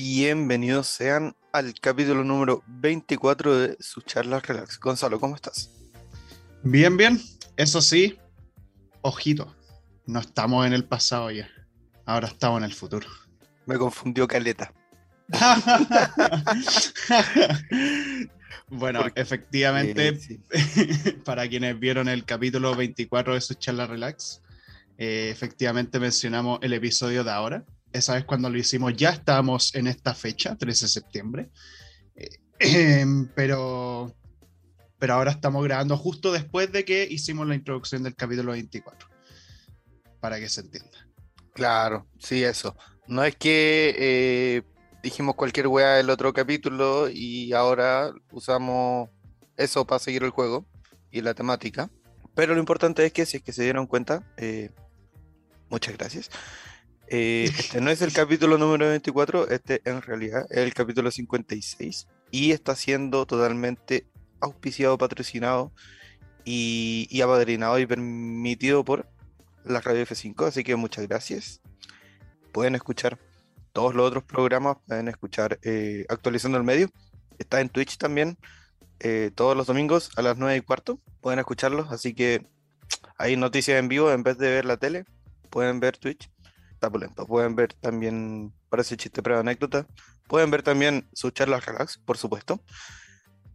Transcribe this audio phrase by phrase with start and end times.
[0.00, 4.78] Bienvenidos sean al capítulo número 24 de su charla relax.
[4.78, 5.72] Gonzalo, ¿cómo estás?
[6.62, 7.20] Bien, bien.
[7.56, 8.16] Eso sí,
[9.00, 9.56] ojito,
[10.06, 11.48] no estamos en el pasado ya.
[12.06, 13.08] Ahora estamos en el futuro.
[13.66, 14.72] Me confundió Caleta.
[18.68, 20.40] bueno, efectivamente, Eh, sí.
[21.24, 24.42] para quienes vieron el capítulo 24 de su charla relax,
[24.96, 27.64] eh, efectivamente mencionamos el episodio de ahora.
[27.92, 31.50] Esa vez cuando lo hicimos ya estábamos en esta fecha, 13 de septiembre.
[32.14, 32.28] Eh,
[32.60, 34.14] em, pero,
[34.98, 39.08] pero ahora estamos grabando justo después de que hicimos la introducción del capítulo 24.
[40.20, 41.08] Para que se entienda.
[41.54, 42.76] Claro, sí, eso.
[43.06, 44.62] No es que eh,
[45.02, 49.08] dijimos cualquier weá del otro capítulo y ahora usamos
[49.56, 50.66] eso para seguir el juego
[51.10, 51.90] y la temática.
[52.34, 54.70] Pero lo importante es que si es que se dieron cuenta, eh,
[55.68, 56.30] muchas gracias.
[57.10, 62.06] Eh, este no es el capítulo número 24, este en realidad es el capítulo 56
[62.30, 64.06] y está siendo totalmente
[64.40, 65.72] auspiciado, patrocinado
[66.44, 69.08] y, apadrinado y permitido por
[69.64, 71.62] la Radio F5, así que muchas gracias.
[72.52, 73.18] Pueden escuchar
[73.72, 76.90] todos los otros programas, pueden escuchar eh, Actualizando el Medio,
[77.38, 78.36] está en Twitch también,
[79.00, 82.46] eh, todos los domingos a las 9 y cuarto, pueden escucharlos, así que
[83.16, 85.04] hay noticias en vivo en vez de ver la tele,
[85.50, 86.30] pueden ver Twitch,
[86.80, 89.86] está pueden ver también, parece chiste, pero anécdota,
[90.28, 92.60] pueden ver también sus charlas relax, por supuesto,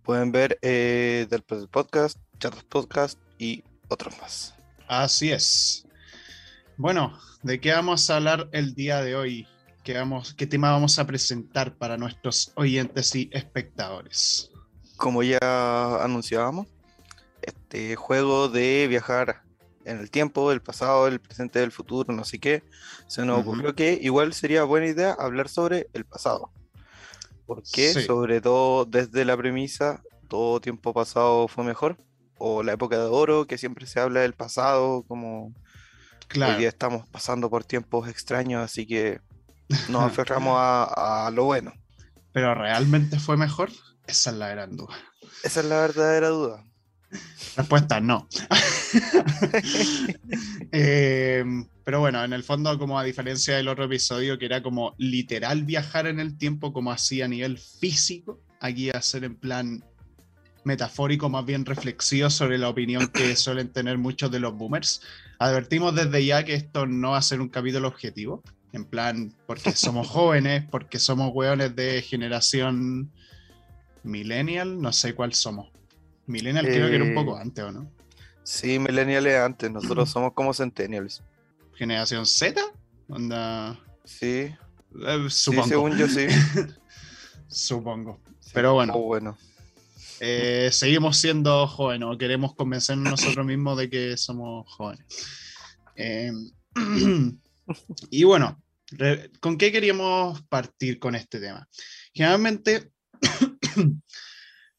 [0.03, 4.55] pueden ver eh, del del podcast, charlas podcast y otros más.
[4.87, 5.87] Así es.
[6.77, 9.47] Bueno, ¿de qué vamos a hablar el día de hoy?
[9.83, 14.53] ¿Qué, vamos, qué tema vamos a presentar para nuestros oyentes y espectadores?
[15.03, 16.67] como ya anunciábamos,
[17.41, 19.42] este juego de viajar
[19.85, 22.63] en el tiempo, el pasado, el presente, el futuro, no sé qué,
[23.07, 26.51] se nos ocurrió que igual sería buena idea hablar sobre el pasado.
[27.45, 28.03] Porque Sí.
[28.03, 31.97] sobre todo desde la premisa, todo tiempo pasado fue mejor,
[32.37, 35.53] o la época de oro, que siempre se habla del pasado, como hoy
[36.29, 39.19] Claro, día estamos pasando por tiempos extraños, así que
[39.89, 41.73] nos aferramos a, a lo bueno.
[42.31, 43.69] pero ¿realmente fue mejor?
[44.07, 44.95] Esa es la gran duda.
[45.43, 46.63] Esa es la verdadera duda.
[47.57, 48.27] Respuesta no.
[50.71, 51.43] Eh,
[51.83, 55.63] pero bueno, en el fondo, como a diferencia del otro episodio, que era como literal
[55.63, 59.83] viajar en el tiempo, como así a nivel físico, aquí ser en plan
[60.63, 65.01] metafórico, más bien reflexivo sobre la opinión que suelen tener muchos de los boomers.
[65.39, 68.41] Advertimos desde ya que esto no va a ser un capítulo objetivo,
[68.71, 73.11] en plan, porque somos jóvenes, porque somos hueones de generación
[74.03, 75.69] millennial, no sé cuál somos.
[76.25, 77.91] Millennial creo que era un Eh, poco antes, ¿o no?
[78.43, 81.21] Sí, millennials antes, nosotros somos como centennials.
[81.75, 82.61] generación Z,
[83.07, 84.55] onda, Sí, eh,
[85.29, 86.27] sí, supongo, según yo sí.
[87.47, 88.19] supongo.
[88.39, 88.93] Sí, Pero bueno.
[88.97, 89.37] bueno.
[90.19, 95.05] Eh, seguimos siendo jóvenes, o queremos convencernos nosotros mismos de que somos jóvenes.
[98.09, 98.61] Y bueno,
[99.39, 101.65] ¿con qué queríamos partir con este tema?
[102.13, 102.91] Generalmente,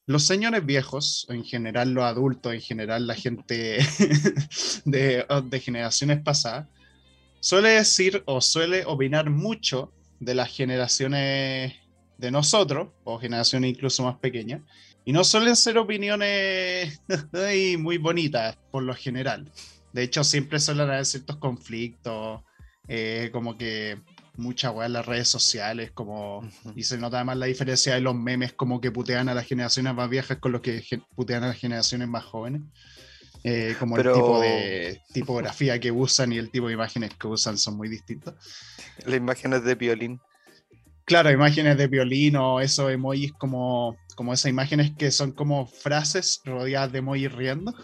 [0.07, 3.79] los señores viejos, en general los adultos, en general la gente
[4.85, 6.69] de, de generaciones pasadas,
[7.41, 11.75] suele decir o suele opinar mucho de las generaciones
[12.19, 14.63] de nosotros, o generaciones incluso más pequeñas,
[15.05, 17.01] y no suelen ser opiniones
[17.79, 19.51] muy bonitas por lo general.
[19.93, 22.41] De hecho, siempre suelen haber ciertos conflictos,
[22.89, 23.99] eh, como que
[24.37, 28.15] mucha weá en las redes sociales, como y se nota además la diferencia de los
[28.15, 30.83] memes como que putean a las generaciones más viejas con los que
[31.15, 32.63] putean a las generaciones más jóvenes.
[33.47, 37.27] Eh, como Pero- el tipo de tipografía que usan y el tipo de imágenes que
[37.27, 38.35] usan son muy distintos.
[39.05, 40.21] Las imágenes de violín.
[41.05, 46.41] Claro, imágenes de violín o esos emojis como, como esas imágenes que son como frases
[46.47, 47.75] rodeadas de emojis riendo.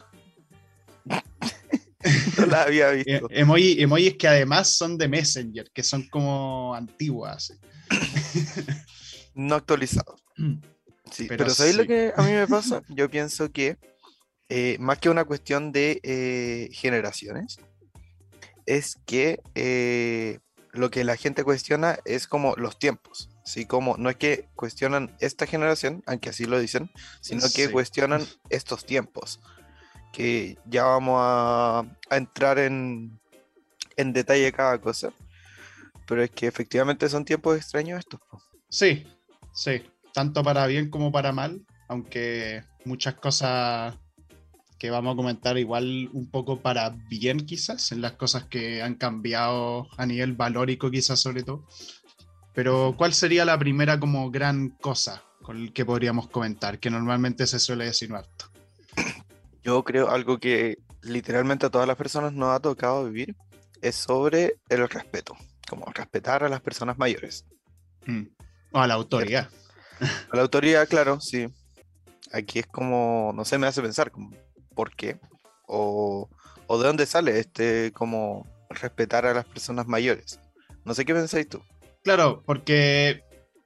[2.38, 3.28] No las había E- visto.
[3.28, 7.52] emoji- emojis que además son de Messenger, que son como antiguas.
[9.35, 10.17] No actualizado.
[11.11, 12.82] Sí, Pero pero, ¿sabéis lo que a mí me pasa?
[12.88, 13.76] Yo pienso que
[14.49, 17.58] eh, más que una cuestión de eh, generaciones,
[18.64, 20.38] es que eh,
[20.73, 23.29] lo que la gente cuestiona es como los tiempos.
[23.44, 23.67] ¿sí?
[23.67, 27.73] Como, no es que cuestionan esta generación, aunque así lo dicen, sino que Sí.
[27.73, 29.41] cuestionan estos tiempos.
[30.12, 33.19] Que ya vamos a, entrar en,
[33.97, 35.12] en detalle cada cosa.
[36.07, 38.21] Pero es que efectivamente son tiempos extraños estos.
[38.69, 39.07] Sí,
[39.53, 43.97] sí, tanto para bien como para mal, aunque muchas cosas
[44.81, 48.95] que vamos a comentar igual un poco para bien quizás, en las cosas que han
[48.95, 51.67] cambiado a nivel valórico quizás sobre todo.
[52.55, 57.47] Pero ¿cuál sería la primera como gran cosa con el que podríamos comentar, que normalmente
[57.47, 58.50] se suele decir harto?
[59.62, 63.37] Yo creo algo que literalmente a todas las personas nos ha tocado vivir
[63.83, 65.37] es sobre el respeto,
[65.69, 67.47] como respetar a las personas mayores.
[68.07, 68.25] Mm.
[68.73, 69.49] O a la autoridad.
[70.31, 71.49] A la autoridad, claro, sí.
[72.33, 74.31] Aquí es como, no sé, me hace pensar, como,
[74.75, 75.19] ¿por qué?
[75.67, 76.29] O,
[76.67, 80.41] o de dónde sale este, como respetar a las personas mayores.
[80.85, 81.61] No sé qué pensáis tú.
[82.03, 83.23] Claro, porque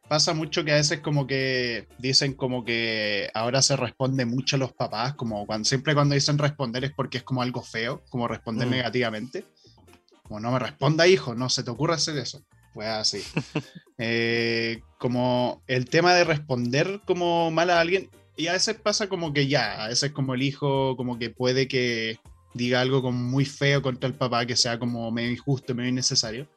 [0.08, 4.58] pasa mucho que a veces como que dicen como que ahora se responde mucho a
[4.58, 8.28] los papás, como cuando, siempre cuando dicen responder es porque es como algo feo, como
[8.28, 8.70] responder Mm.
[8.70, 9.44] negativamente.
[10.24, 12.42] Como no me responda hijo, no se te ocurre hacer eso.
[12.72, 13.22] Pues así.
[13.96, 19.32] Eh, como el tema de responder como mal a alguien, y a veces pasa como
[19.32, 22.18] que ya, a veces como el hijo como que puede que
[22.54, 26.48] diga algo como muy feo contra el papá, que sea como medio injusto, medio innecesario.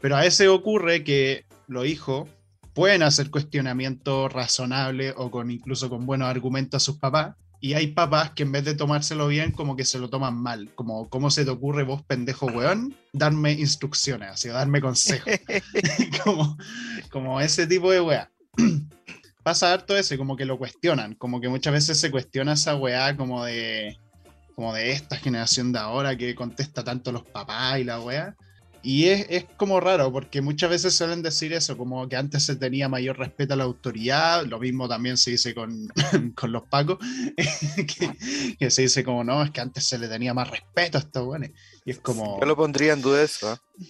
[0.00, 2.28] Pero a veces ocurre que los hijos
[2.74, 7.34] pueden hacer cuestionamientos razonables o con incluso con buenos argumentos a sus papás.
[7.60, 10.74] Y hay papás que en vez de tomárselo bien, como que se lo toman mal.
[10.74, 15.32] Como, ¿cómo se te ocurre vos, pendejo weón, darme instrucciones, así, o darme consejos?
[16.24, 16.58] como,
[17.10, 18.30] como ese tipo de weá.
[19.44, 23.16] Pasa harto ese, como que lo cuestionan, como que muchas veces se cuestiona esa weá
[23.16, 23.96] como de,
[24.56, 28.36] como de esta generación de ahora que contesta tanto los papás y la weá.
[28.82, 32.56] Y es, es como raro, porque muchas veces suelen decir eso, como que antes se
[32.56, 35.88] tenía mayor respeto a la autoridad, lo mismo también se dice con,
[36.34, 36.98] con los pacos,
[37.36, 41.02] que, que se dice como, no, es que antes se le tenía más respeto a
[41.02, 41.50] estos buenos.
[41.84, 42.40] Y es como...
[42.40, 43.52] Yo lo pondría en duda eso.
[43.52, 43.86] ¿eh?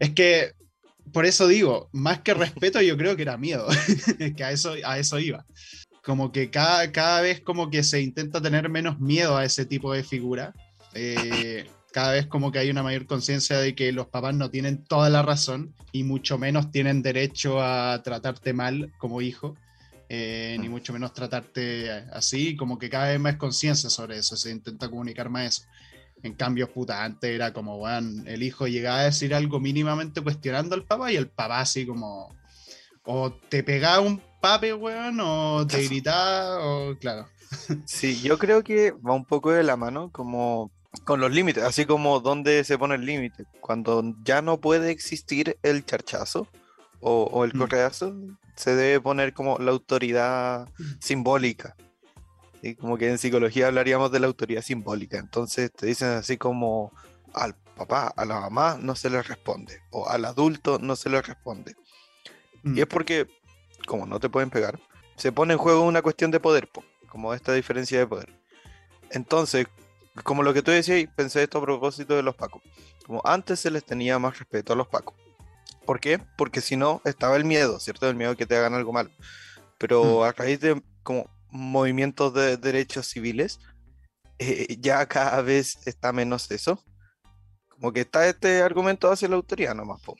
[0.00, 0.52] Es que,
[1.12, 3.68] por eso digo, más que respeto yo creo que era miedo,
[4.18, 5.46] es que a eso, a eso iba.
[6.02, 9.92] Como que cada, cada vez como que se intenta tener menos miedo a ese tipo
[9.92, 10.54] de figura.
[10.94, 14.84] Eh, cada vez como que hay una mayor conciencia de que los papás no tienen
[14.84, 19.56] toda la razón y mucho menos tienen derecho a tratarte mal como hijo,
[20.08, 20.70] eh, ni Mm.
[20.70, 25.28] mucho menos tratarte así, como que cada vez más conciencia sobre eso, se intenta comunicar
[25.30, 25.66] más eso.
[26.22, 30.74] En cambio, puta, antes era como, weón, el hijo llegaba a decir algo mínimamente cuestionando
[30.74, 32.34] al papá y el papá así como,
[33.04, 37.28] o te pegaba un pape, weón, o te gritaba, o claro.
[37.86, 40.72] Sí, yo creo que va un poco de la mano como
[41.04, 43.44] con los límites, así como dónde se pone el límite.
[43.60, 46.48] Cuando ya no puede existir el charchazo
[47.00, 47.58] o, o el Mm.
[47.58, 48.14] correazo,
[48.56, 50.68] se debe poner como la autoridad
[51.00, 51.76] simbólica.
[52.62, 52.74] ¿sí?
[52.74, 55.18] Como que en psicología hablaríamos de la autoridad simbólica.
[55.18, 56.92] Entonces te dicen así como
[57.34, 61.22] al papá, a la mamá no se le responde, o al adulto no se le
[61.22, 61.76] responde.
[62.64, 62.78] Mm.
[62.78, 63.28] Y es porque,
[63.86, 64.80] como no te pueden pegar,
[65.16, 68.28] se pone en juego una cuestión de poder, po, como esta diferencia de poder.
[69.10, 69.66] Entonces,
[70.24, 72.62] como lo que tú decías, pensé esto a propósito de los pacos.
[73.06, 75.16] Como antes se les tenía más respeto a los pacos.
[75.84, 76.18] ¿Por qué?
[76.36, 78.08] Porque si no, estaba el miedo, ¿cierto?
[78.08, 79.10] El miedo que te hagan algo malo.
[79.78, 83.60] Pero a raíz de como movimientos de derechos civiles,
[84.38, 86.84] eh, ya cada vez está menos eso.
[87.68, 90.16] Como que está este argumento hacia la autoridad nomás, po.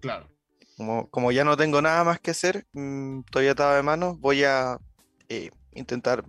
[0.00, 0.28] Claro.
[0.76, 4.44] Como, como ya no tengo nada más que hacer, mm, estoy atado de manos, voy
[4.44, 4.78] a
[5.28, 6.24] eh, intentar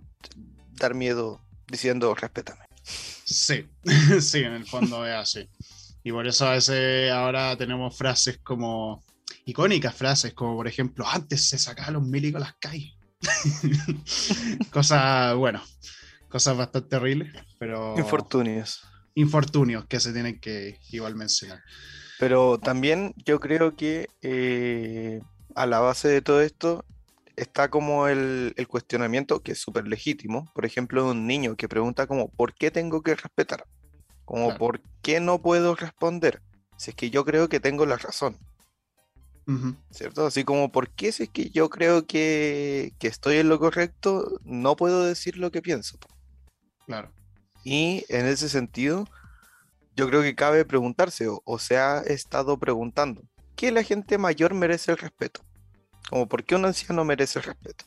[0.72, 2.64] dar miedo diciendo respétame.
[2.84, 3.66] Sí,
[4.20, 5.48] sí, en el fondo es así.
[6.02, 9.02] Y por eso a veces ahora tenemos frases como
[9.46, 12.92] icónicas frases, como por ejemplo, antes se sacaban los milicos las calles.
[14.70, 15.62] cosas, bueno,
[16.28, 18.82] cosas bastante terribles, pero Infortunios.
[19.14, 21.62] infortunios que se tienen que igual mencionar.
[22.18, 25.20] Pero también yo creo que eh,
[25.54, 26.84] a la base de todo esto
[27.36, 31.68] está como el, el cuestionamiento, que es súper legítimo, por ejemplo, de un niño que
[31.68, 33.64] pregunta como, ¿por qué tengo que respetar?
[34.24, 34.58] Como, Claro.
[34.58, 36.40] ¿por qué no puedo responder?
[36.78, 38.36] Si es que yo creo que tengo la razón.
[39.46, 40.26] Ujú, ¿cierto?
[40.26, 44.38] Así como, ¿por qué si es que yo creo que, que estoy en lo correcto,
[44.44, 45.98] no puedo decir lo que pienso?
[46.86, 47.12] claro.
[47.64, 49.06] Y en ese sentido,
[49.96, 53.22] yo creo que cabe preguntarse, o, o se ha estado preguntando,
[53.56, 55.42] ¿qué la gente mayor merece el respeto?
[56.08, 57.86] Como, ¿por qué un anciano merece el respeto?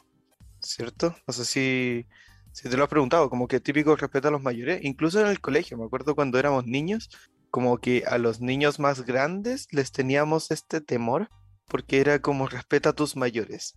[0.59, 1.15] ¿Cierto?
[1.27, 2.07] No sé si,
[2.51, 5.39] si te lo has preguntado, como que típico respeto a los mayores, incluso en el
[5.39, 7.09] colegio, me acuerdo cuando éramos niños,
[7.51, 11.29] como que a los niños más grandes les teníamos este temor,
[11.67, 13.75] porque era como respeta a tus mayores.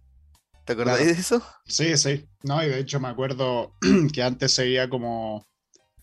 [0.65, 1.15] ¿Te acordáis Claro.
[1.15, 1.43] de eso?
[1.67, 2.29] Sí, sí.
[2.43, 3.75] No, y de hecho me acuerdo
[4.13, 5.47] que antes se veía como,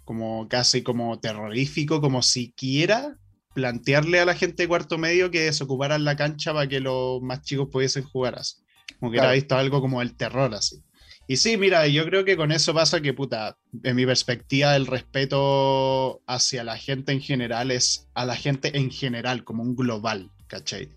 [0.05, 3.17] como casi como terrorífico, como siquiera
[3.57, 7.23] plantearle a la gente de cuarto medio que se ocuparan la cancha para que los
[7.23, 8.57] más chicos pudiesen jugar así.
[8.99, 9.29] Como que Claro.
[9.29, 10.83] era visto algo como el terror así.
[11.27, 14.85] Y sí, mira, yo creo que con eso pasa que, puta, en mi perspectiva, el
[14.85, 20.29] respeto hacia la gente en general es a la gente en general, como un global,
[20.45, 20.89] ¿cachai?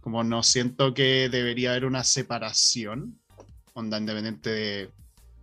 [0.00, 3.20] Como no siento que debería haber una separación,
[3.74, 4.90] onda independiente de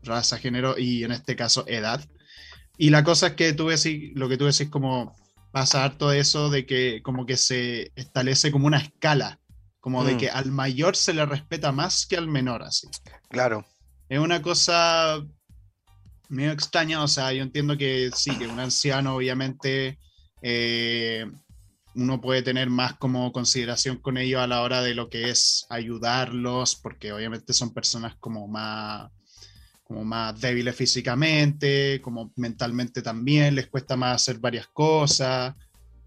[0.02, 2.04] raza, género y en este caso edad.
[2.80, 5.16] Y la cosa es que tú decís, lo que tú decís como
[5.54, 9.40] pasa harto eso de que como que se establece como una escala,
[9.80, 10.18] como de Mm.
[10.18, 12.88] que al mayor se le respeta más que al menor, así.
[13.30, 13.64] Claro.
[14.10, 15.24] Es una cosa
[16.28, 20.00] medio extraña, o sea, yo entiendo que sí, que un anciano obviamente
[20.42, 21.26] eh,
[21.94, 25.68] uno puede tener más como consideración con ellos a la hora de lo que es
[25.70, 29.12] ayudarlos, porque obviamente son personas como más
[29.84, 35.54] como más débiles físicamente, como mentalmente también, les cuesta más hacer varias cosas,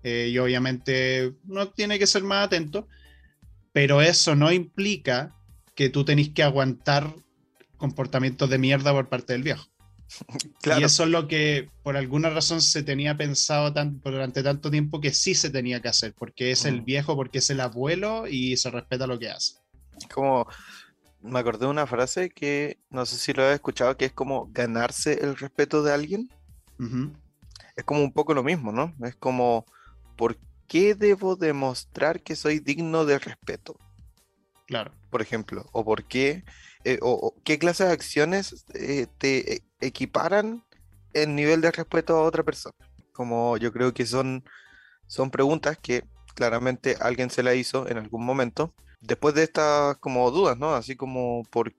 [0.02, 2.88] eh, y obviamente uno tiene que ser más atento,
[3.72, 5.34] pero eso no implica
[5.74, 7.14] que tú tenés que aguantar
[7.76, 9.66] comportamientos de mierda por parte del viejo.
[10.62, 10.80] Claro.
[10.80, 15.00] Y eso es lo que por alguna razón se tenía pensado tan, durante tanto tiempo
[15.00, 16.84] que sí se tenía que hacer, porque es el Mm.
[16.84, 19.54] viejo, porque es el abuelo y se respeta lo que hace.
[20.12, 20.46] Como
[21.26, 24.48] me acordé de una frase que no sé si lo has escuchado, que es como
[24.52, 26.28] ganarse el respeto de alguien.
[27.76, 28.94] Es como un poco lo mismo, ¿no?
[29.02, 29.66] Es como,
[30.16, 33.76] ¿por qué debo demostrar que soy digno de respeto?
[34.66, 34.92] Claro.
[35.10, 36.44] Por ejemplo, o por qué,
[36.84, 40.64] eh, o, o qué clases de acciones eh, te e- equiparan
[41.12, 42.74] el nivel de respeto a otra persona.
[43.12, 44.44] Como yo creo que son,
[45.06, 46.04] son preguntas que
[46.34, 48.74] claramente alguien se la hizo en algún momento.
[49.00, 50.74] Después de estas como dudas, ¿no?
[50.74, 51.72] Así como, ¿por,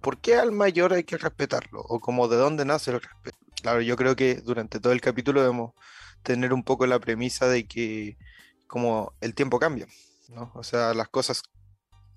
[0.00, 1.80] ¿por qué al mayor hay que respetarlo?
[1.82, 3.38] O como de dónde nace el respeto.
[3.62, 5.72] Claro, yo creo que durante todo el capítulo debemos
[6.22, 8.16] tener un poco la premisa de que
[8.66, 9.86] como el tiempo cambia,
[10.28, 10.52] ¿no?
[10.54, 11.42] O sea, las cosas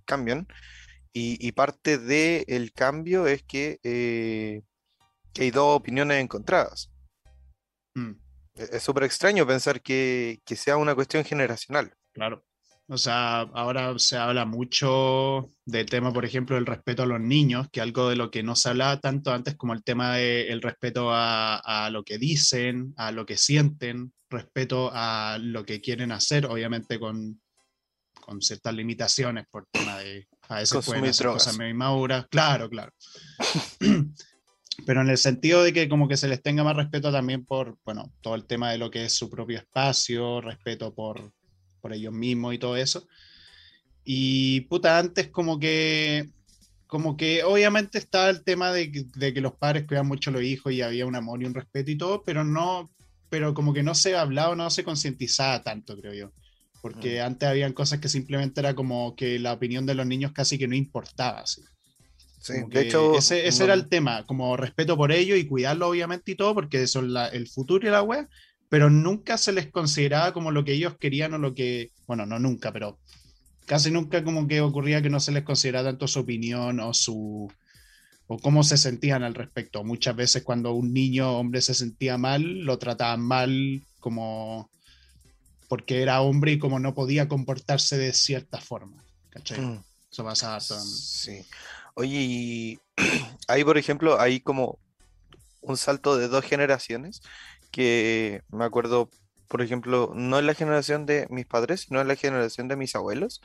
[0.06, 0.48] cambian
[1.14, 4.62] y, y parte del cambio es que, eh,
[5.34, 6.92] que hay dos opiniones encontradas.
[7.96, 8.14] Mm,
[8.56, 11.96] E- Es súper extraño pensar que, que sea una cuestión generacional.
[12.14, 12.44] claro.
[12.94, 17.68] O sea, ahora se habla mucho del tema, por ejemplo, del respeto a los niños,
[17.72, 21.10] que algo de lo que no se hablaba tanto antes como el tema del respeto
[21.12, 26.46] a, a lo que dicen, a lo que sienten, respeto a lo que quieren hacer,
[26.46, 27.42] obviamente con,
[28.14, 32.94] con ciertas limitaciones por tema de a veces pueden hacer cosas inmaduras, claro, claro.
[34.86, 37.76] Pero en el sentido de que como que se les tenga más respeto también por,
[37.84, 41.34] bueno, todo el tema de lo que es su propio espacio, respeto por,
[41.84, 43.06] por ellos mismos y todo eso.
[44.06, 46.30] Y puta, antes como que,
[46.88, 50.34] como que obviamente estaba el tema de, que- de que los padres cuidaban mucho a
[50.34, 52.90] los hijos y había un amor y un respeto y todo, pero no,
[53.30, 56.32] pero como que no se hablaba, no se concientizaba tanto, creo yo.
[56.82, 60.58] Porque antes habían cosas que simplemente era como que la opinión de los niños casi
[60.58, 61.42] que no importaba.
[61.42, 61.62] así.
[62.40, 65.88] Sí, de hecho, ese, ese no- era el tema, como respeto por ellos y cuidarlo
[65.90, 68.28] obviamente y todo, porque eso es la- el futuro y la web,
[68.74, 72.40] pero nunca se les consideraba como lo que ellos querían o lo que, bueno, no
[72.40, 72.98] nunca, pero
[73.68, 77.54] casi nunca como que ocurría que no se les consideraba tanto su opinión o su
[78.26, 79.84] o cómo se sentían al respecto.
[79.84, 84.72] Muchas veces cuando un niño hombre se sentía mal, lo trataban mal como
[85.68, 89.04] porque era hombre y como no podía comportarse de cierta forma.
[89.30, 89.62] ¿Cachai?
[89.62, 89.84] Mm.
[90.12, 90.80] Eso pasa.
[90.80, 91.46] Sí.
[91.94, 92.80] Oye, y
[93.48, 94.80] ahí, por ejemplo, hay como
[95.62, 97.22] un salto de dos generaciones
[97.74, 99.10] que me acuerdo,
[99.50, 102.96] por ejemplo, no en la generación de mis padres, sino en la generación de mis
[102.96, 103.42] abuelos,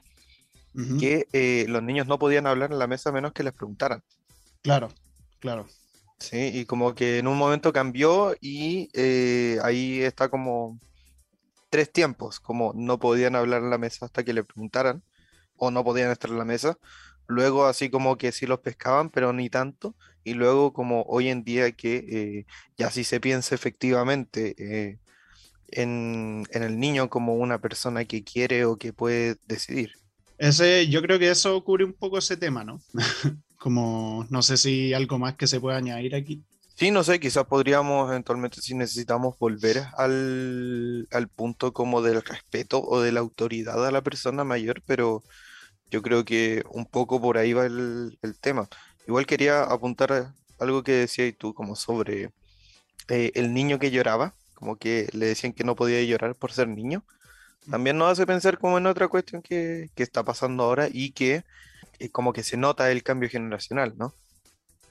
[1.00, 4.04] que eh, los niños no podían hablar en la mesa a menos que les preguntaran.
[4.62, 4.88] Claro,
[5.40, 5.66] claro.
[6.20, 10.78] Sí, y como que en un momento cambió y eh, ahí está como
[11.70, 15.02] tres tiempos, como no podían hablar en la mesa hasta que le preguntaran,
[15.56, 16.78] o no podían estar en la mesa,
[17.28, 21.44] luego así como que sí los pescaban, pero ni tanto, y luego como hoy en
[21.44, 22.46] día que eh,
[22.78, 25.00] ya sí se piensa efectivamente eh,
[25.68, 29.92] en, en el niño como una persona que quiere o que puede decidir.
[30.38, 32.80] Ese, yo creo que eso cubre un poco ese tema, ¿no?
[33.58, 36.44] Como no sé si algo más que se puede añadir aquí.
[36.76, 42.80] Sí, no sé, quizás podríamos eventualmente, si necesitamos, volver al, al punto como del respeto
[42.80, 45.24] o de la autoridad a la persona mayor, pero
[45.90, 48.68] yo creo que un poco por ahí va el, el tema.
[49.06, 52.30] Igual quería apuntar algo que decías tú, como sobre
[53.08, 56.68] eh, el niño que lloraba, como que le decían que no podía llorar por ser
[56.68, 57.04] niño.
[57.70, 61.44] También nos hace pensar como en otra cuestión que, que está pasando ahora y que
[61.98, 64.14] eh, como que se nota el cambio generacional, ¿no?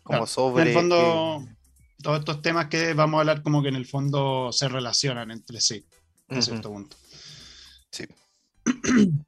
[0.03, 0.61] Como Claro, sobre...
[0.63, 1.55] En el fondo, eh,
[2.01, 5.59] todos estos temas que vamos a hablar como que en el fondo se relacionan entre
[5.59, 5.85] sí,
[6.29, 6.41] ujú.
[6.41, 6.97] cierto punto.
[7.91, 8.05] Sí.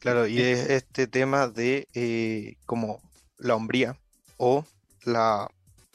[0.00, 3.00] Claro, y es este tema de eh, como
[3.38, 3.98] la hombría
[4.36, 4.64] o
[5.04, 5.50] la,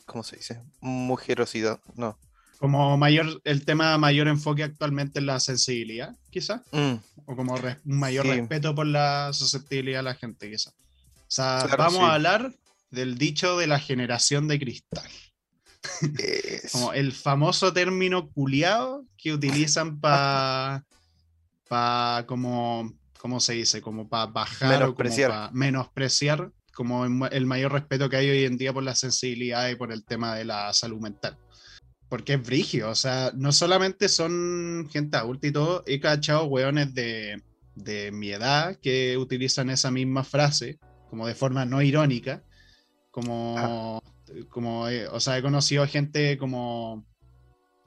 [0.06, 0.62] ¿cómo se dice?
[0.82, 2.18] Mujerosidad, no,
[2.60, 6.62] Como mayor, el tema mayor enfoque actualmente en la sensibilidad, quizás.
[6.72, 6.94] Mm,
[7.26, 8.32] O como re- un mayor Sí.
[8.34, 10.74] respeto por la susceptibilidad de la gente, quizás.
[10.74, 12.06] O sea, Claro, vamos sí.
[12.06, 12.54] a hablar
[12.92, 15.10] del dicho de la generación de cristal.
[16.20, 20.86] es- Como el famoso término culiado que utilizan para.
[21.68, 22.94] Pa, como.
[23.24, 23.82] ¿Cómo se dice?
[23.82, 25.32] Como para bajar Menospreciar.
[25.32, 28.96] o como para menospreciar como el, mayor respeto que hay hoy en día por la
[28.96, 31.38] sensibilidad y por el tema de la salud mental.
[32.10, 36.94] Porque es brigio, o sea, no solamente son gente adulta y todo, he cachado hueones
[36.94, 37.42] de,
[37.76, 40.78] de mi edad que utilizan esa misma frase,
[41.10, 42.44] como de forma no irónica,
[43.10, 44.04] como,
[44.50, 47.06] como eh, o sea, he conocido gente como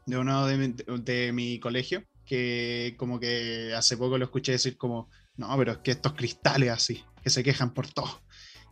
[0.07, 4.79] de uno de mi, de mi colegio, que como que hace poco lo escuché decir
[4.79, 8.21] como, no, pero es que estos cristales así, que se quejan por todo.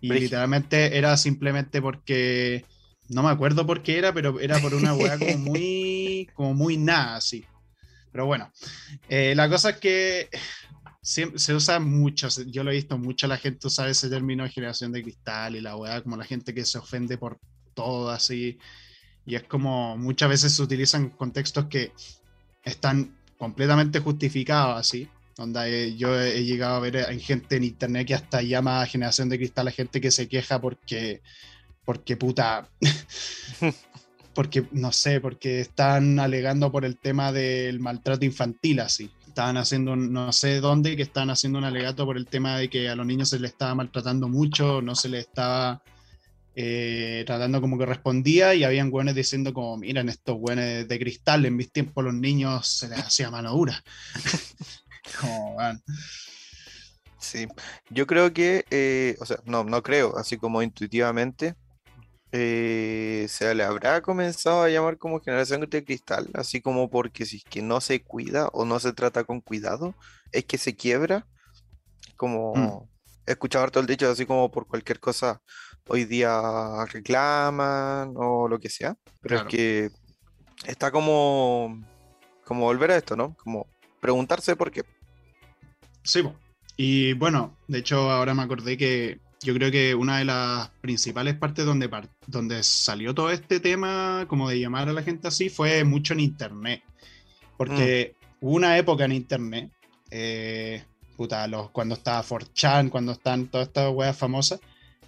[0.00, 0.24] Y Brígido.
[0.26, 2.64] literalmente era simplemente porque,
[3.08, 6.76] no me acuerdo por qué era, pero era por una weá como muy, como muy
[6.76, 7.44] nada así.
[8.12, 8.50] Pero bueno,
[9.08, 10.28] eh, la cosa es que
[11.02, 14.44] siem- se usa mucho, se- yo lo he visto mucho la gente usar ese término
[14.44, 17.38] de generación de cristal y la weá, como la gente que se ofende por
[17.74, 18.58] todo así.
[19.26, 21.92] Y es como muchas veces se utilizan contextos que
[22.62, 25.08] están completamente justificados así.
[25.36, 29.28] Onda, eh, yo he, llegado a ver en gente en internet que hasta llama generación
[29.28, 31.22] de cristal a gente que se queja porque,
[31.84, 32.68] porque puta,
[34.34, 39.10] porque no sé, porque están alegando por el tema del maltrato infantil así.
[39.26, 42.88] Estaban haciendo, no sé dónde, que estaban haciendo un alegato por el tema de que
[42.88, 45.82] a los niños se les estaba maltratando mucho, no se les estaba
[46.54, 51.44] eh, tratando como que respondía y habían güenes diciendo como, miren, estos güenes de cristal,
[51.46, 53.82] en mis tiempos los niños se les hacía mano dura.
[55.20, 55.56] como.
[57.18, 57.46] Sí,
[57.90, 61.54] yo creo que, eh, o sea, no, no creo, así como intuitivamente,
[62.32, 67.38] eh, se le habrá comenzado a llamar como generación de cristal, así como porque si
[67.38, 69.94] es que no se cuida o no se trata con cuidado,
[70.32, 71.26] es que se quiebra,
[72.16, 72.88] como
[73.26, 75.40] he escuchado harto el dicho, así como por cualquier cosa
[75.88, 79.48] hoy día reclaman o lo que sea, pero Claro.
[79.48, 79.90] es que
[80.66, 81.80] está como,
[82.44, 83.34] como volver a esto, ¿no?
[83.36, 83.66] Como
[84.00, 84.82] preguntarse por qué.
[86.04, 86.22] Sí,
[86.76, 91.34] y bueno, de hecho ahora me acordé que yo creo que una de las principales
[91.34, 91.90] partes donde,
[92.26, 96.20] donde salió todo este tema, como de llamar a la gente así, fue mucho en
[96.20, 96.82] internet.
[97.56, 99.70] Porque hubo una época en internet,
[100.10, 100.82] eh,
[101.16, 104.60] puta, los, cuando estaba 4chan, cuando están todas estas weas famosas,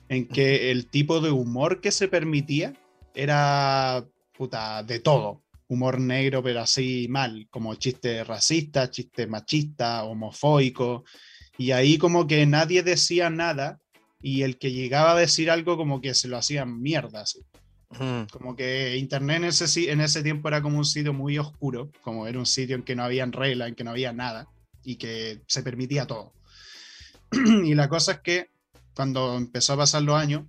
[0.08, 2.74] en que el tipo de humor que se permitía
[3.14, 4.04] era,
[4.36, 5.40] puta, de todo.
[5.68, 11.04] Humor negro, pero así mal, como chiste racista, chiste machista, homofóbico.
[11.58, 13.78] Y ahí como que nadie decía nada
[14.20, 17.22] y el que llegaba a decir algo como que se lo hacían mierda.
[17.22, 17.40] así.
[17.98, 21.90] Mm, Como que Internet en ese, en ese tiempo era como un sitio muy oscuro,
[22.02, 24.48] como era un sitio en que no había reglas, en que no había nada
[24.84, 26.32] y que se permitía todo.
[27.64, 28.50] y la cosa es que
[28.94, 30.44] cuando empezó a pasar los años,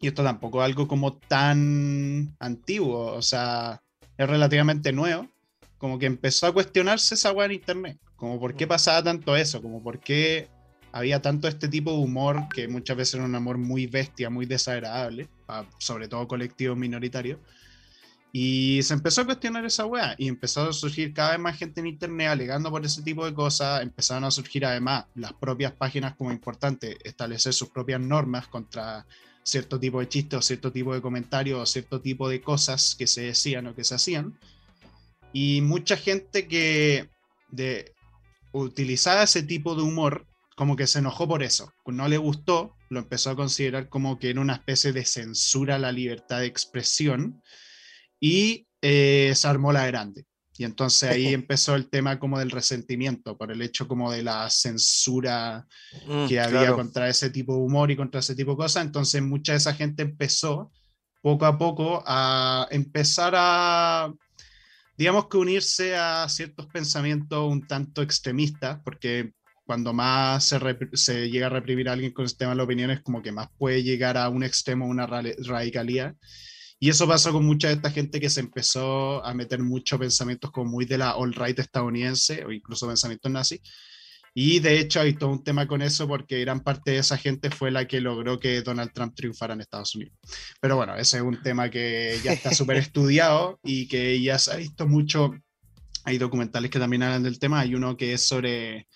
[0.00, 3.80] y esto tampoco es algo como tan antiguo, o sea,
[4.16, 5.28] es relativamente nuevo,
[5.78, 9.60] como que empezó a cuestionarse esa weá en Internet, como por qué pasaba tanto eso,
[9.60, 10.48] como por qué
[10.92, 14.46] había tanto este tipo de humor que muchas veces era un amor muy bestia, muy
[14.46, 15.28] desagradable,
[15.78, 17.40] sobre todo colectivos minoritarios.
[18.36, 21.80] Y se empezó a cuestionar esa weá y empezó a surgir cada vez más gente
[21.80, 23.82] en internet alegando por ese tipo de cosas.
[23.82, 29.06] Empezaron a surgir además las propias páginas como importante establecer sus propias normas contra
[29.44, 33.06] cierto tipo de chistes o cierto tipo de comentarios o cierto tipo de cosas que
[33.06, 34.38] se decían o que se hacían.
[35.32, 37.10] Y mucha gente que
[37.50, 37.92] de,
[38.52, 40.26] utilizaba ese tipo de humor
[40.56, 41.72] como que se enojó por eso.
[41.86, 45.80] No le gustó, lo empezó a considerar como que era una especie de censura a
[45.80, 47.42] la libertad de expresión
[48.20, 50.24] y eh, se armó la grande.
[50.56, 54.48] Y entonces ahí empezó el tema como del resentimiento por el hecho como de la
[54.50, 55.66] censura
[56.06, 56.76] mm, que había claro.
[56.76, 58.84] contra ese tipo de humor y contra ese tipo de cosas.
[58.84, 60.70] Entonces mucha de esa gente empezó
[61.20, 64.12] poco a poco a empezar a,
[64.96, 69.32] digamos que unirse a ciertos pensamientos un tanto extremistas, porque
[69.64, 70.58] cuando más se,
[70.92, 73.32] se llega a reprimir a alguien con este tema de la opinión es como que
[73.32, 76.14] más puede llegar a un extremo, una ra- radicalidad.
[76.78, 80.50] Y eso pasó con mucha de esta gente que se empezó a meter muchos pensamientos
[80.50, 83.60] como muy de la alt-right estadounidense o incluso pensamientos nazis.
[84.36, 87.50] Y de hecho hay todo un tema con eso porque gran parte de esa gente
[87.50, 90.14] fue la que logró que Donald Trump triunfara en Estados Unidos.
[90.60, 94.52] Pero bueno, ese es un tema que ya está súper estudiado y que ya se
[94.52, 95.30] ha visto mucho.
[96.02, 97.60] Hay documentales que también hablan del tema.
[97.60, 98.88] Hay uno que es sobre,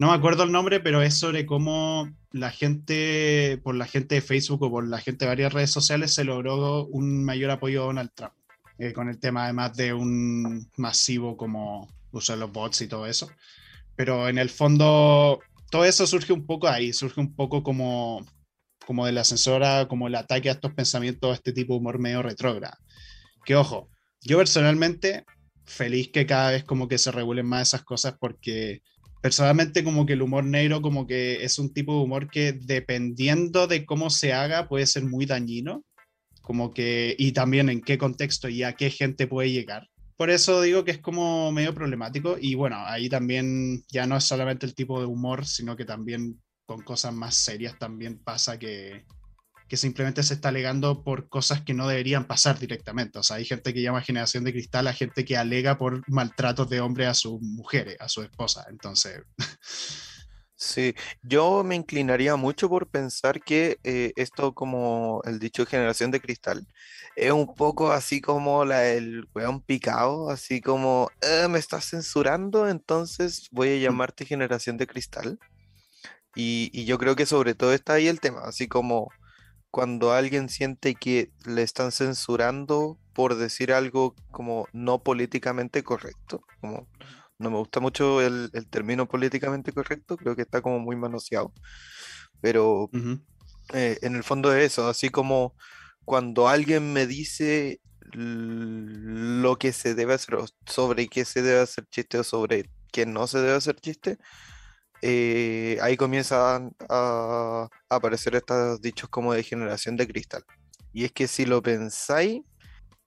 [0.00, 4.22] no me acuerdo el nombre, pero es sobre cómo la gente, por la gente de
[4.22, 7.86] Facebook o por la gente de varias redes sociales, se logró un mayor apoyo a
[7.86, 8.32] Donald Trump.
[8.78, 13.30] eh, con el tema además de un masivo como usar los bots y todo eso.
[13.94, 18.24] Pero en el fondo, todo eso surge un poco ahí, surge un poco como,
[18.86, 21.98] como de la censora, como el ataque a estos pensamientos, a este tipo de humor
[21.98, 22.78] medio retrógrado.
[23.44, 23.90] Que ojo,
[24.22, 25.26] yo personalmente
[25.66, 28.80] feliz que cada vez como que se regulen más esas cosas porque
[29.20, 33.66] personalmente como que el humor negro como que es un tipo de humor que dependiendo
[33.66, 35.84] de cómo se haga puede ser muy dañino
[36.42, 39.88] como que y también en qué contexto y a qué gente puede llegar.
[40.16, 44.24] Por eso digo que es como medio problemático y bueno ahí también ya no es
[44.24, 49.04] solamente el tipo de humor sino que también con cosas más serias también pasa que
[49.70, 53.20] que simplemente se está alegando por cosas que no deberían pasar directamente.
[53.20, 56.68] O sea, hay gente que llama generación de cristal a gente que alega por maltratos
[56.68, 58.66] de hombre a sus mujeres, a su esposa.
[58.68, 59.22] Entonces...
[60.62, 66.20] Sí, yo me inclinaría mucho por pensar que eh, esto, como el dicho generación de
[66.20, 66.66] cristal,
[67.16, 72.68] es un poco así como la del weón picado, así como eh, me estás censurando,
[72.68, 73.82] entonces voy a mm.
[73.84, 75.38] llamarte generación de cristal.
[76.34, 79.08] Y, y, yo creo que sobre todo está ahí el tema, así como
[79.70, 86.88] cuando alguien siente que le están censurando por decir algo como no políticamente correcto, como
[87.38, 91.52] no me gusta mucho el, término políticamente correcto, creo que está como muy manoseado,
[92.40, 92.90] pero
[93.72, 95.54] eh, en el fondo es eso, así como
[96.04, 97.80] cuando alguien me dice
[98.12, 103.26] lo que se debe hacer, sobre qué se debe hacer chiste o sobre qué no
[103.26, 104.18] se debe hacer chiste,
[105.02, 110.44] eh, ahí comienzan a, aparecer estos dichos como de generación de cristal.
[110.92, 112.42] Y es que si lo pensáis,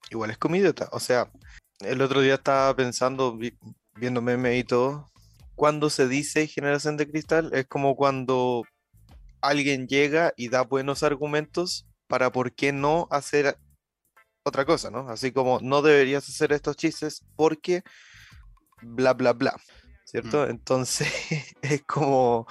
[0.10, 0.90] igual es como idiota.
[0.92, 1.32] O sea,
[1.80, 3.38] el otro día estaba pensando,
[3.96, 5.08] viendo meme y todo,
[5.56, 8.64] cuando se dice generación de cristal, es como cuando
[9.42, 13.58] alguien llega y da buenos argumentos para por qué no hacer
[14.44, 15.10] otra cosa, ¿no?
[15.10, 17.84] Así como no deberías hacer estos chistes porque
[18.82, 19.56] bla, bla, bla.
[20.14, 20.46] ¿Cierto?
[20.46, 20.52] Mm.
[20.52, 21.08] Entonces
[21.62, 22.48] es como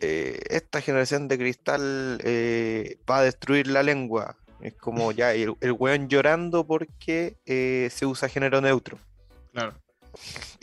[0.00, 4.36] eh, esta generación de cristal eh, va a destruir la lengua.
[4.60, 8.98] Es como ya el, el weón llorando porque eh, se usa género neutro.
[9.54, 9.80] Claro.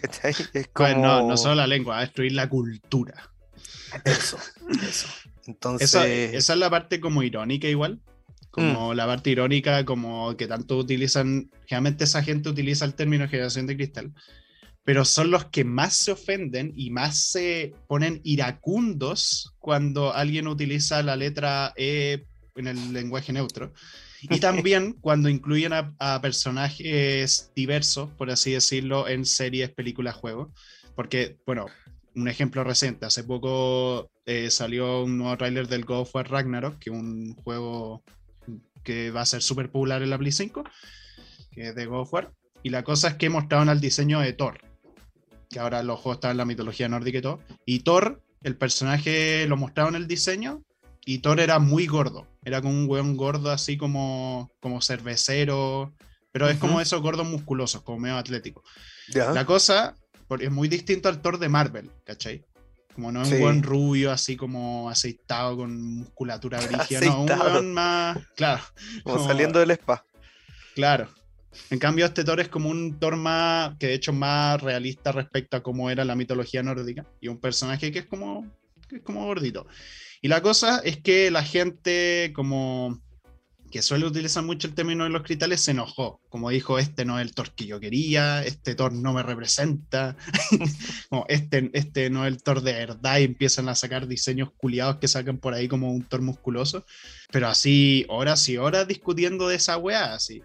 [0.01, 0.89] Es como...
[0.97, 3.31] no, no solo la lengua, va a destruir la cultura.
[4.03, 4.37] Eso,
[4.69, 5.07] eso.
[5.45, 5.93] Entonces...
[6.33, 8.01] Esa, es la parte como irónica igual.
[8.49, 8.95] Como mm.
[8.95, 13.77] la parte irónica, como que tanto utilizan, generalmente esa gente utiliza el término generación de
[13.77, 14.13] cristal,
[14.83, 21.03] pero son los que más se ofenden y más se ponen iracundos cuando alguien utiliza
[21.03, 23.73] la letra E en el lenguaje neutro.
[24.23, 30.49] Y también cuando incluyen a, personajes diversos, por así decirlo, en series, películas, juegos.
[30.95, 31.67] Porque, bueno,
[32.15, 36.79] un ejemplo reciente, hace poco eh, salió un nuevo tráiler del God of War Ragnarok,
[36.79, 38.03] que es un juego
[38.83, 40.63] que va a ser súper popular en la Play 5,
[41.51, 42.33] que es de God of War.
[42.63, 44.59] Y la cosa es que mostraron al diseño de Thor,
[45.51, 47.39] que ahora los juegos están en la mitología nórdica y todo.
[47.65, 50.63] Y Thor, el personaje lo mostraba en el diseño,
[51.05, 52.27] y Thor era muy gordo.
[52.43, 55.93] Era como un weón gordo, así como, como cervecero,
[56.31, 58.63] pero es como esos gordos musculosos, como medio atlético.
[59.13, 59.95] La cosa
[60.39, 62.45] es muy distinto al Thor de Marvel, ¿cachai?
[62.95, 67.73] Como no es un buen rubio, así como aceitado, con musculatura brígida, no, un weón
[67.73, 68.17] más.
[68.35, 68.61] Claro.
[69.03, 70.05] como saliendo del spa.
[70.75, 71.09] Claro,
[71.69, 75.57] en cambio, este Thor es como un Thor más, que de hecho más realista respecto
[75.57, 77.05] a cómo era la mitología nórdica.
[77.19, 78.49] Y un personaje que es como,
[78.87, 79.67] que es como gordito.
[80.21, 83.01] Y la cosa es que la gente como
[83.71, 86.19] que suele utilizar mucho el término de los cristales se enojó.
[86.29, 90.17] Como dijo, este no es el Thor que yo quería, este Thor no me representa,
[91.09, 94.97] como este, este no es el Thor de verdad y empiezan a sacar diseños culiados
[94.97, 96.85] que sacan por ahí como un Thor musculoso.
[97.31, 100.43] Pero así, horas y horas discutiendo de esa weá, así.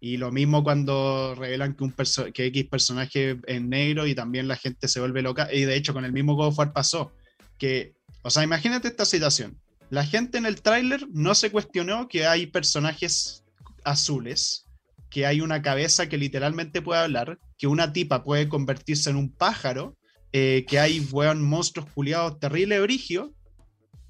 [0.00, 1.94] Y lo mismo cuando revelan que, un
[2.32, 5.48] que X personaje es negro y también la gente se vuelve loca.
[5.52, 7.12] Y de hecho con el mismo God of War pasó.
[7.58, 9.58] Que, o sea, imagínate esta situación.
[9.90, 13.44] La gente en el tráiler no se cuestionó que hay personajes
[13.84, 14.66] azules,
[15.10, 19.32] que hay una cabeza que literalmente puede hablar, que una tipa puede convertirse en un
[19.32, 19.96] pájaro,
[20.32, 23.32] eh, que hay weón, monstruos culiados terrible brigio,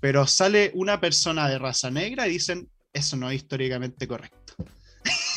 [0.01, 4.38] pero sale una persona de raza negra y dicen, eso no es históricamente correcto.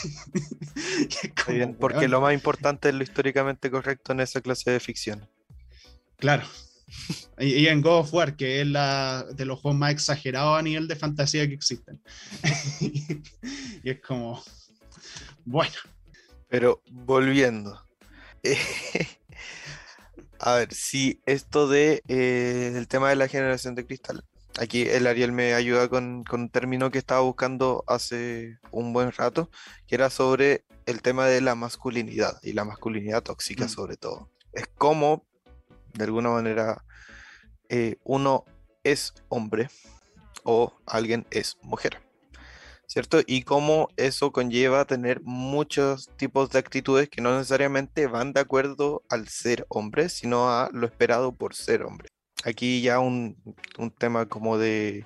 [1.80, 5.28] porque lo más importante es lo históricamente correcto en esa clase de ficción.
[6.18, 6.44] Claro.
[7.40, 10.88] Y, en God of War, que es la de los juegos más exagerados a nivel
[10.88, 12.02] de fantasía que existen.
[12.82, 14.44] y es como.
[15.46, 15.74] Bueno.
[16.50, 17.82] Pero volviendo.
[20.40, 24.24] a ver, si esto de eh, el tema de la generación de cristal
[24.60, 29.12] Aquí el Ariel me ayuda con, con un término que estaba buscando hace un buen
[29.12, 29.50] rato,
[29.88, 33.70] que era sobre el tema de la masculinidad y la masculinidad tóxica Mm.
[33.70, 34.30] sobre todo.
[34.54, 35.26] Es como,
[35.94, 36.84] de alguna manera,
[37.70, 38.44] eh, uno
[38.84, 39.70] es hombre
[40.44, 42.02] o alguien es mujer,
[42.88, 43.20] ¿cierto?
[43.26, 49.04] Y cómo eso conlleva tener muchos tipos de actitudes que no necesariamente van de acuerdo
[49.10, 52.10] al ser hombre, sino a lo esperado por ser hombre.
[52.44, 53.38] Aquí ya un,
[53.78, 55.06] un tema como de,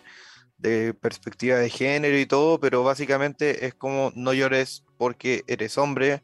[0.58, 6.24] de perspectiva de género y todo, pero básicamente es como no llores porque eres hombre,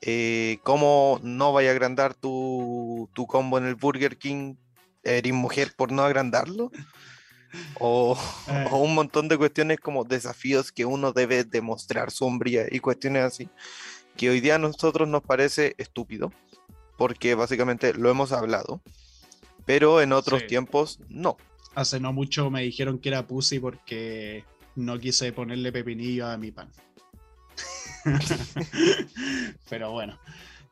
[0.00, 4.56] eh, cómo no vaya a agrandar tu, tu combo en el Burger King,
[5.02, 6.70] eres mujer por no agrandarlo,
[7.80, 8.18] o,
[8.48, 8.66] Eh.
[8.70, 13.24] o un montón de cuestiones como desafíos que uno debe demostrar su hombría y cuestiones
[13.24, 13.48] así,
[14.16, 16.32] que hoy día a nosotros nos parece estúpido,
[16.96, 18.82] porque básicamente lo hemos hablado,
[19.68, 20.46] pero en otros Sí.
[20.46, 21.36] tiempos no.
[21.74, 24.42] Hace no mucho me dijeron que era pussy porque
[24.74, 26.70] no quise ponerle pepinillo a mi pan.
[29.68, 30.18] Pero bueno,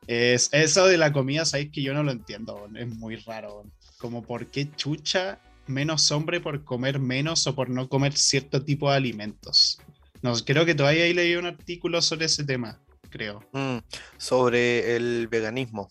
[0.06, 3.64] es, eso de la comida, sabéis que yo no lo entiendo, es muy raro.
[3.98, 8.90] Como por qué chucha menos hombre por comer menos o por no comer cierto tipo
[8.90, 9.78] de alimentos.
[10.22, 12.80] No, creo que todavía ahí leí un artículo sobre ese tema,
[13.10, 13.40] creo.
[13.52, 13.78] Mm,
[14.16, 15.90] sobre el veganismo,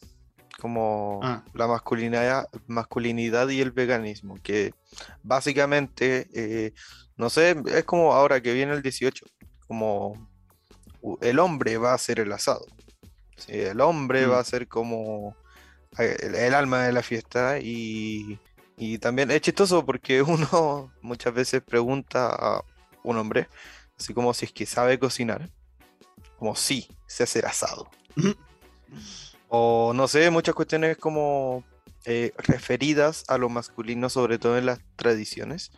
[0.66, 1.44] como Ah.
[1.54, 4.74] la masculinidad, masculinidad y el veganismo, que
[5.22, 6.74] básicamente, eh,
[7.18, 9.28] no sé, es como ahora que viene el 18,
[9.68, 10.28] como
[11.22, 12.66] el hombre va a ser el asado,
[13.38, 13.52] ¿sí?
[13.52, 14.30] El hombre Mm.
[14.32, 15.36] va a ser como
[16.00, 18.40] eh, el, el alma de la fiesta y,
[18.76, 22.64] y también es chistoso porque uno muchas veces pregunta a
[23.04, 23.48] un hombre,
[24.00, 25.48] así como si es que sabe cocinar,
[26.40, 27.88] como sí, sé hacer asado.
[29.58, 31.64] O no sé, muchas cuestiones como
[32.04, 35.72] eh, referidas a lo masculino, sobre todo en las tradiciones,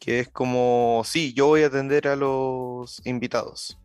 [0.00, 3.78] que es como, sí, yo voy a atender a los invitados,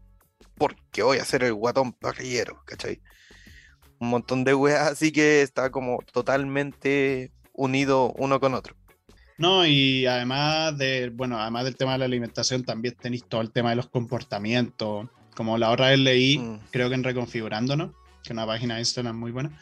[0.55, 3.01] porque voy a ser el guatón parrillero, ¿cachai?
[3.99, 8.75] Un montón de weas, así que está como totalmente unido uno con otro.
[9.37, 13.51] No, y además de, bueno, además del tema de la alimentación, también tenéis todo el
[13.51, 15.07] tema de los comportamientos.
[15.35, 16.59] Como la otra vez leí, Mm.
[16.71, 17.91] creo que en Reconfigurándonos,
[18.25, 19.57] que es una página de Instagram muy buena,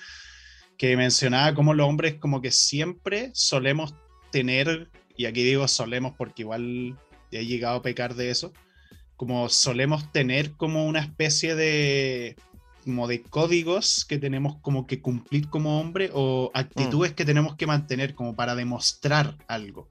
[0.78, 3.94] que mencionaba cómo los hombres como que siempre solemos
[4.32, 6.98] tener, y aquí digo solemos porque igual
[7.32, 8.54] he llegado a pecar de eso,
[9.18, 12.36] como solemos tener como una especie de
[12.84, 17.66] como de códigos que tenemos como que cumplir como hombre o actitudes que tenemos que
[17.66, 19.88] mantener como para demostrar algo.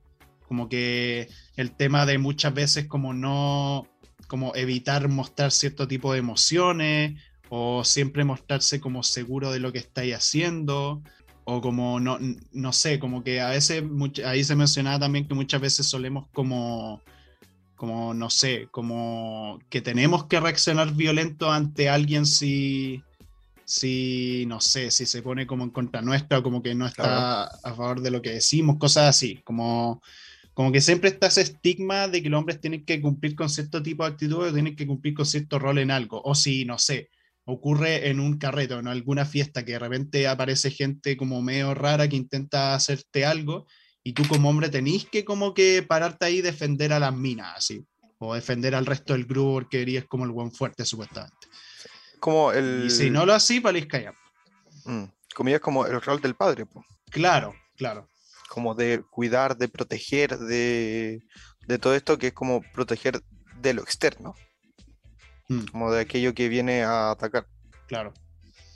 [0.46, 3.86] Como que el tema de muchas veces como no,
[4.26, 7.14] como evitar mostrar cierto tipo de emociones
[7.54, 11.02] o siempre mostrarse como seguro de lo que estáis haciendo
[11.44, 12.18] o como no,
[12.52, 13.84] no sé, como que a veces,
[14.24, 17.02] ahí se mencionaba también que muchas veces solemos como
[17.76, 23.02] como no sé, como que tenemos que reaccionar violento ante alguien si,
[23.66, 27.44] si no sé, si se pone como en contra nuestra o como que no está
[27.44, 30.00] a favor de lo que decimos, cosas así, como,
[30.54, 33.82] como que siempre está ese estigma de que los hombres tienen que cumplir con cierto
[33.82, 37.10] tipo de actitudes, tienen que cumplir con cierto rol en algo, o si, no sé,
[37.44, 41.74] ocurre en un carrete o en alguna fiesta que de repente aparece gente como medio
[41.74, 43.66] rara que intenta hacerte algo
[44.04, 47.54] y tú como hombre tenés que como que pararte ahí y defender a las minas,
[47.56, 47.84] así.
[48.18, 51.48] O defender al resto del grupo porque eres como el buen fuerte, supuestamente.
[52.20, 52.84] Como el...
[52.86, 54.14] Y si no lo así, palís callar.
[54.84, 56.84] Mm, comillas, como el rol del padre, po.
[57.10, 58.08] Claro, claro.
[58.48, 61.22] como de cuidar, de proteger, de,
[61.66, 63.20] de todo esto que es como proteger
[63.60, 64.34] de lo externo,
[65.52, 67.46] Mm, como de aquello que viene a atacar.
[67.86, 68.12] claro.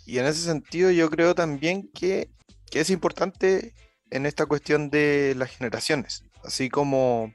[0.05, 2.31] Y en ese sentido yo creo también que,
[2.71, 3.75] que es importante
[4.11, 7.33] en esta cuestión de las generaciones, así como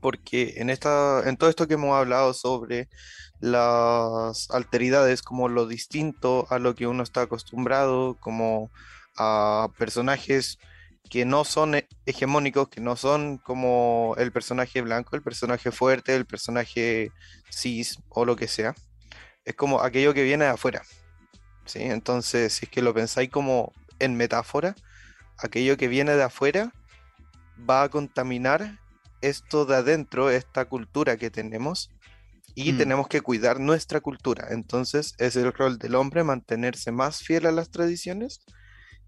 [0.00, 2.88] porque en, esta, en todo esto que hemos hablado sobre
[3.40, 8.70] las alteridades, como lo distinto a lo que uno está acostumbrado, como
[9.16, 10.58] a personajes
[11.08, 16.14] que no son he- hegemónicos, que no son como el personaje blanco, el personaje fuerte,
[16.14, 17.12] el personaje
[17.50, 18.74] cis o lo que sea.
[19.44, 20.82] Es como aquello que viene de afuera.
[21.64, 21.80] ¿sí?
[21.82, 24.74] Entonces, si es que lo pensáis como en metáfora,
[25.38, 26.72] aquello que viene de afuera
[27.68, 28.78] va a contaminar
[29.20, 31.90] esto de adentro, esta cultura que tenemos,
[32.54, 32.78] y Mm.
[32.78, 34.48] tenemos que cuidar nuestra cultura.
[34.50, 38.40] Entonces, es el rol del hombre mantenerse más fiel a las tradiciones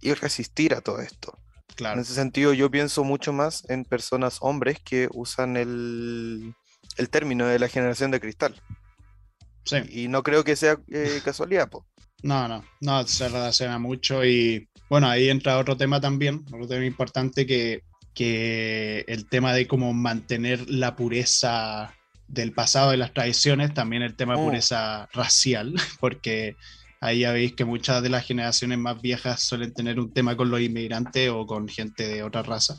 [0.00, 1.38] y resistir a todo esto.
[1.70, 2.00] En Claro.
[2.00, 6.54] ese sentido, yo pienso mucho más en personas hombres que usan el,
[6.96, 8.60] el término de la generación de cristal.
[9.64, 9.76] Sí.
[9.90, 11.86] Y no creo que sea eh, casualidad, po.
[12.22, 16.84] No, no, no, se relaciona mucho y bueno, ahí entra otro tema también, otro tema
[16.84, 21.94] importante que, que el tema de cómo mantener la pureza
[22.28, 24.44] del pasado de las tradiciones, también el tema de oh.
[24.46, 26.56] pureza racial, porque
[27.00, 30.50] ahí ya veis que muchas de las generaciones más viejas suelen tener un tema con
[30.50, 32.78] los inmigrantes o con gente de otra raza.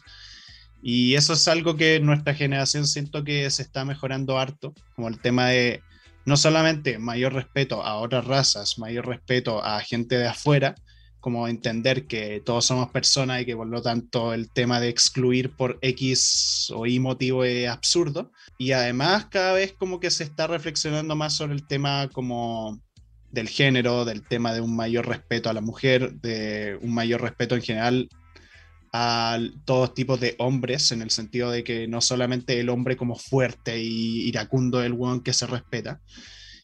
[0.81, 5.19] Y eso es algo que nuestra generación siento que se está mejorando harto, como el
[5.19, 5.81] tema de
[6.25, 10.75] no solamente mayor respeto a otras razas, mayor respeto a gente de afuera,
[11.19, 15.55] como entender que todos somos personas y que por lo tanto el tema de excluir
[15.55, 18.31] por X o Y motivo es absurdo.
[18.57, 22.81] Y además cada vez como que se está reflexionando más sobre el tema como
[23.31, 27.55] del género, del tema de un mayor respeto a la mujer, de un mayor respeto
[27.55, 28.09] en general
[28.93, 33.15] a todos tipos de hombres, en el sentido de que no solamente el hombre como
[33.15, 36.01] fuerte y iracundo el one que se respeta,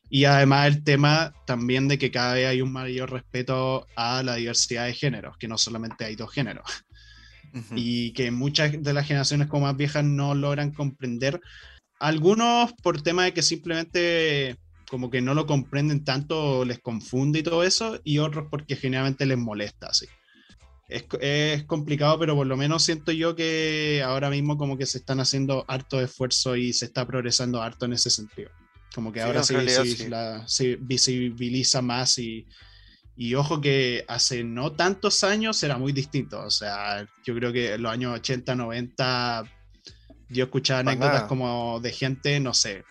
[0.10, 4.36] y además el tema también de que cada vez hay un mayor respeto a la
[4.36, 6.64] diversidad de géneros, que no solamente hay dos géneros.
[7.76, 11.42] Y que muchas de las generaciones como más viejas no logran comprender.
[12.00, 14.58] Algunos por tema de que simplemente
[14.90, 19.26] como que no lo comprenden tanto, les confunde y todo eso, y otros porque generalmente
[19.26, 20.08] les molesta, así.
[20.88, 25.00] Es, es, complicado, pero por lo menos siento yo que ahora mismo como que se
[25.00, 28.50] están haciendo harto esfuerzo y se está progresando harto en ese sentido.
[28.96, 32.48] Como que ahora se, visibiliza más y,
[33.18, 36.40] y, ojo que hace no tantos años era muy distinto.
[36.40, 39.44] O sea, yo creo que en los años 80, 90,
[40.30, 42.86] yo escuchaba anécdotas como de gente, no sé,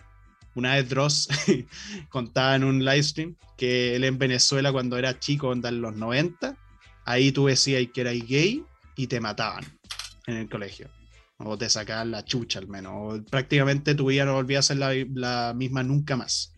[0.57, 1.27] una vez Dross
[2.09, 6.57] contaba en un live stream que él en Venezuela cuando era chico, en los 90,
[7.05, 8.63] ahí tú decías que eras gay
[8.95, 9.63] y te mataban
[10.25, 10.89] en el colegio.
[11.37, 14.77] O te sacaban la chucha al menos, o prácticamente tu vida no volvía a ser
[14.77, 16.53] la, misma nunca más.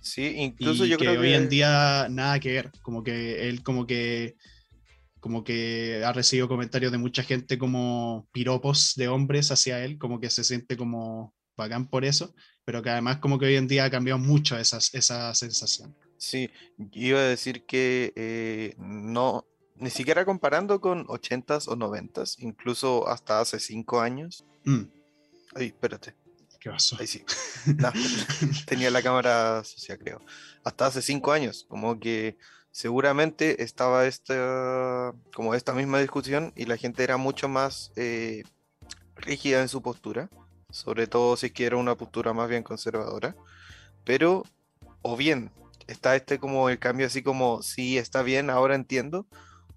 [0.00, 3.84] Sí, incluso yo creo que hoy en día nada que ver, como que él como
[3.86, 4.36] que
[5.18, 10.20] como que ha recibido comentarios de mucha gente como piropos de hombres hacia él, como
[10.20, 12.32] que se siente como bacán por eso,
[12.68, 14.78] pero que además como que hoy en día ha cambiado mucho esa
[15.34, 15.96] sensación.
[16.18, 16.50] Sí,
[16.92, 23.40] iba a decir que eh, no, ni siquiera comparando con 80s o 90s, incluso hasta
[23.40, 24.44] hace 5 años.
[24.64, 24.82] Mm.
[25.54, 26.14] Ay, espérate.
[26.60, 26.98] ¿Qué pasó?
[27.00, 27.24] Ahí sí.
[28.66, 30.20] tenía la cámara sucia, creo.
[30.62, 32.36] Hasta hace 5 años, como que
[32.70, 38.42] seguramente estaba esta, como esta misma discusión y la gente era mucho más eh,
[39.16, 40.28] rígida en su postura,
[40.70, 43.34] sobre todo si quiere una postura más bien conservadora,
[44.04, 44.44] pero
[45.02, 45.50] o bien
[45.86, 49.26] está este como el cambio así como sí está bien, ahora entiendo,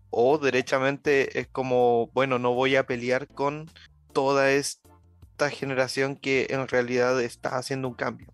[0.10, 3.70] o derechamente es como, bueno, no voy a pelear con
[4.14, 8.28] toda esta generación que en realidad está haciendo un cambio.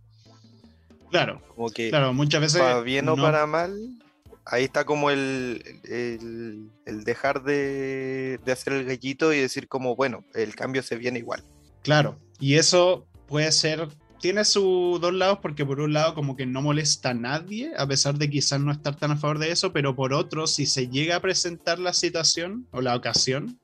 [1.12, 3.78] Claro, como que claro, muchas veces para bien o para mal,
[4.44, 10.26] ahí está como el, el, dejar de, de, hacer el gallito y decir como, bueno,
[10.34, 11.44] el cambio se viene igual.
[11.88, 13.88] Claro, y eso puede ser
[14.20, 17.88] tiene sus dos lados porque por un lado como que no molesta a nadie, a
[17.88, 20.90] pesar de quizás no estar tan a favor de eso, pero por otro, si se
[20.90, 23.62] llega a presentar la situación o la ocasión,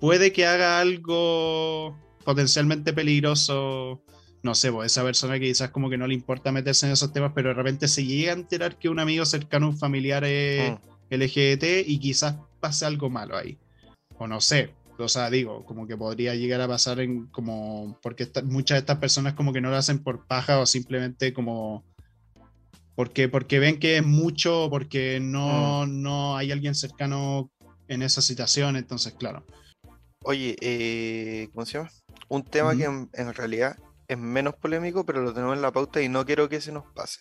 [0.00, 4.02] puede que haga algo potencialmente peligroso,
[4.42, 7.12] no sé, pues esa persona que quizás como que no le importa meterse en esos
[7.12, 10.72] temas, pero de repente se llega a enterar que un amigo cercano, un familiar es
[10.72, 11.14] mm.
[11.14, 13.58] LGBT y quizás pase algo malo ahí.
[14.16, 14.72] O no sé,
[15.04, 18.98] o sea, digo, como que podría llegar a pasar en como, porque muchas de estas
[18.98, 21.84] personas como que no lo hacen por paja o simplemente como,
[22.94, 26.02] porque, porque ven que es mucho, porque no, mm.
[26.02, 27.50] no hay alguien cercano
[27.88, 29.44] en esa situación, entonces, claro.
[30.22, 31.90] Oye, eh, ¿cómo se llama?
[32.28, 36.08] Un tema que en, realidad es menos polémico, pero lo tenemos en la pauta y
[36.08, 37.20] no quiero que se nos pase.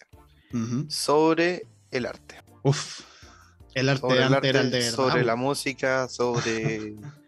[0.90, 2.36] Sobre el arte.
[2.64, 3.02] Uf,
[3.74, 6.96] el arte, sobre el arte, era el de Sobre la música, sobre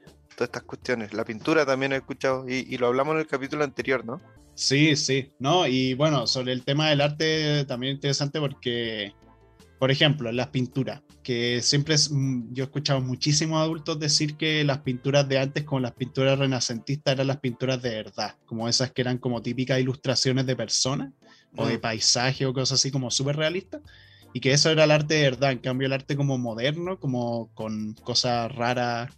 [0.45, 1.13] estas cuestiones.
[1.13, 4.21] La pintura también he escuchado y, lo hablamos en el capítulo anterior, ¿no?
[4.53, 9.13] Sí, sí, no, y bueno, sobre el tema del arte también interesante porque,
[9.79, 14.63] por ejemplo, las pinturas, que siempre es, mm, yo he escuchado muchísimos adultos decir que
[14.63, 18.91] las pinturas de antes, como las pinturas renacentistas, eran las pinturas de verdad, como esas
[18.91, 21.11] que eran como típicas ilustraciones de personas
[21.55, 21.81] o de mm.
[21.81, 23.81] paisaje o cosas así como súper realistas
[24.33, 25.51] y que eso era el arte de verdad.
[25.51, 29.11] En cambio, el arte como moderno, como con cosas raras,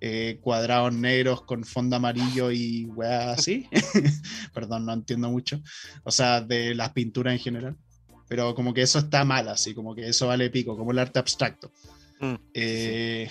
[0.00, 3.68] eh, cuadrados negros con fondo amarillo y weá así.
[4.54, 5.60] Perdón, no entiendo mucho.
[6.04, 7.76] O sea, de las pinturas en general.
[8.28, 11.18] Pero como que eso está mal, así, como que eso vale pico, como el arte
[11.18, 11.72] abstracto.
[12.20, 13.30] Mm, eh,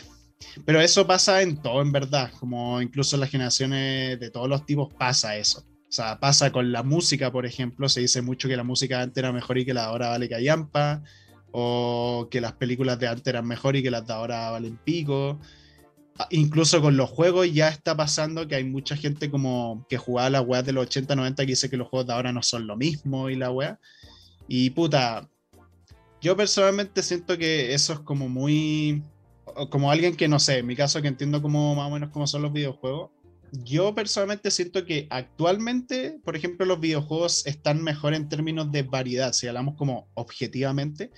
[0.65, 2.31] pero eso pasa en todo, en verdad.
[2.39, 5.59] Como incluso en las generaciones de todos los tipos pasa eso.
[5.59, 7.87] O sea, pasa con la música, por ejemplo.
[7.87, 10.27] Se dice mucho que la música antes era mejor y que la de ahora vale
[10.27, 11.03] callampa.
[11.51, 15.39] O que las películas de antes eran mejor y que las de ahora valen pico.
[16.29, 20.45] Incluso con los juegos ya está pasando que hay mucha gente como que jugaba las
[20.45, 22.75] weas de los 80, 90 que dice que los juegos de ahora no son lo
[22.75, 23.79] mismo y la wea.
[24.47, 25.29] Y puta,
[26.21, 29.03] yo personalmente siento que eso es como muy,
[29.69, 32.27] como alguien que no sé, en mi caso que entiendo como más o menos cómo
[32.27, 33.11] son los videojuegos.
[33.51, 39.31] Yo personalmente siento que actualmente, por ejemplo, los videojuegos están mejor en términos de variedad,
[39.31, 41.11] si hablamos como objetivamente.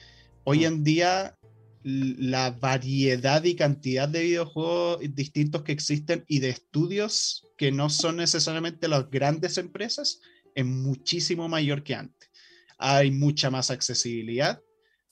[0.43, 0.65] Hoy mm.
[0.65, 1.38] en día
[1.83, 8.17] la variedad y cantidad de videojuegos distintos que existen y de estudios que no son
[8.17, 10.19] necesariamente las grandes empresas
[10.55, 12.29] es muchísimo mayor que antes.
[12.77, 14.61] Hay mucha más accesibilidad,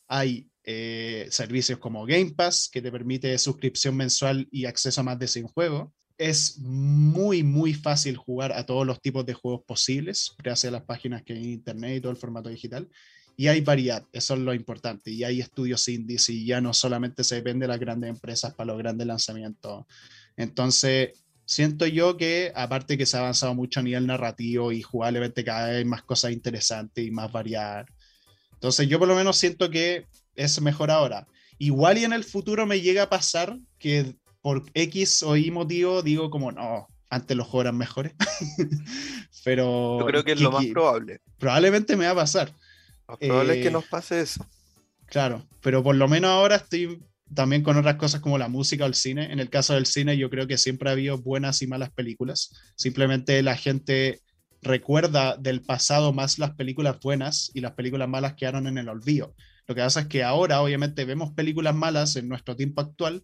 [0.07, 5.19] hay eh, servicios como Game Pass que te permite suscripción mensual y acceso a más
[5.19, 5.89] de 100 juegos.
[6.17, 10.83] Es muy, muy fácil jugar a todos los tipos de juegos posibles gracias a las
[10.83, 12.89] páginas que hay en Internet y todo el formato digital
[13.39, 17.23] y hay variedad, eso es lo importante, y hay estudios indies y ya no solamente
[17.23, 19.85] se depende de las grandes empresas para los grandes lanzamientos.
[20.35, 21.11] Entonces,
[21.45, 25.67] siento yo que aparte que se ha avanzado mucho a nivel narrativo y jugablemente cada
[25.67, 27.85] vez hay más cosas interesantes y más variadas.
[28.53, 31.27] Entonces, yo por lo menos siento que es mejor ahora.
[31.59, 36.01] Igual y en el futuro me llega a pasar que por X o Y motivo
[36.01, 38.13] digo como, no, antes los juegos eran mejores.
[39.43, 39.99] Pero...
[39.99, 41.21] Yo creo que es lo más probable.
[41.37, 42.51] Probablemente me va a pasar.
[43.07, 44.45] Lo probable es que eh, nos pase eso.
[45.05, 47.01] Claro, pero por lo menos ahora estoy
[47.33, 49.31] también con otras cosas como la música o el cine.
[49.31, 52.53] En el caso del cine, yo creo que siempre ha habido buenas y malas películas.
[52.75, 54.21] Simplemente la gente
[54.61, 59.35] recuerda del pasado más las películas buenas y las películas malas quedaron en el olvido.
[59.67, 63.23] Lo que pasa es que ahora, obviamente, vemos películas malas en nuestro tiempo actual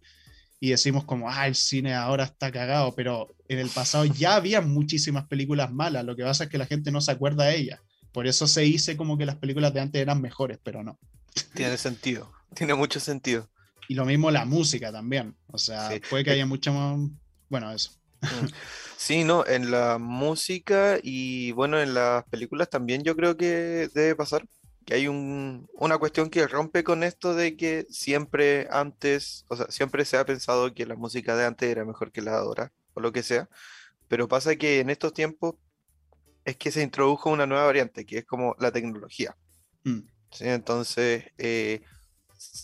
[0.59, 4.61] y decimos como, ah, el cine ahora está cagado, pero en el pasado ya había
[4.61, 6.05] muchísimas películas malas.
[6.05, 7.79] Lo que pasa es que la gente no se acuerda de ellas.
[8.13, 10.99] Por eso se dice como que las películas de antes eran mejores, pero no.
[11.55, 13.49] Tiene sentido, tiene mucho sentido.
[13.89, 15.35] Y lo mismo la música también.
[15.47, 17.09] O sea, puede que haya mucho más.
[17.49, 17.91] Bueno, eso.
[18.21, 18.47] Mm.
[18.97, 24.15] Sí, no, en la música y bueno, en las películas también yo creo que debe
[24.15, 24.45] pasar
[24.85, 30.05] que hay una cuestión que rompe con esto de que siempre antes, o sea, siempre
[30.05, 33.01] se ha pensado que la música de antes era mejor que la de ahora, o
[33.01, 33.49] lo que sea,
[34.07, 35.55] pero pasa que en estos tiempos
[36.45, 39.35] es que se introdujo una nueva variante, que es como la tecnología.
[39.83, 39.99] Mm.
[40.39, 41.81] Entonces, eh,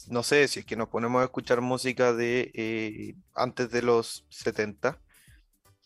[0.08, 4.26] no sé si es que nos ponemos a escuchar música de eh, antes de los
[4.30, 5.00] 70,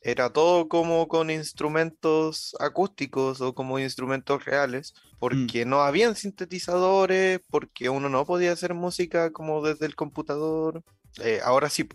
[0.01, 5.19] era todo como con instrumentos acústicos o como instrumentos reales, mm.
[5.19, 10.83] porque no habían sintetizadores, porque uno no podía hacer música como desde el computador.
[11.21, 11.87] Eh, ahora sí,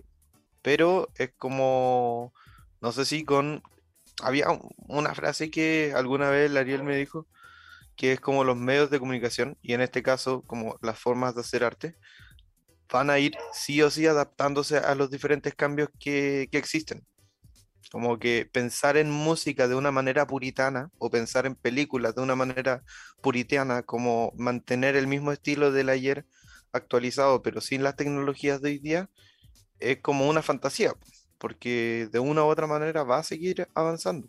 [0.62, 2.32] pero es como,
[2.80, 3.62] no sé si con
[4.22, 4.46] había
[4.88, 7.26] una frase que alguna vez Ariel me dijo,
[7.96, 11.40] que es como los medios de comunicación, y en este caso como las formas de
[11.40, 11.96] hacer arte,
[12.90, 17.04] van a ir sí o sí adaptándose a los diferentes cambios que, existen.
[17.90, 22.36] Como que pensar en música de una manera puritana o pensar en películas de una
[22.36, 22.84] manera
[23.22, 26.26] puritana, como mantener el mismo estilo del ayer
[26.72, 29.10] actualizado, pero sin las tecnologías de hoy día,
[29.80, 30.94] es como una fantasía
[31.38, 34.28] porque de una u otra manera va a seguir avanzando.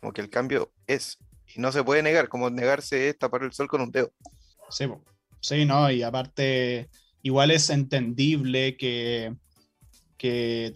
[0.00, 1.18] Como que el cambio es,
[1.54, 4.12] y no se puede negar, como negarse es tapar el sol con un dedo.
[4.70, 4.86] Sí,
[5.40, 6.88] sí, no, y aparte,
[7.22, 9.34] igual es entendible que,
[10.16, 10.72] que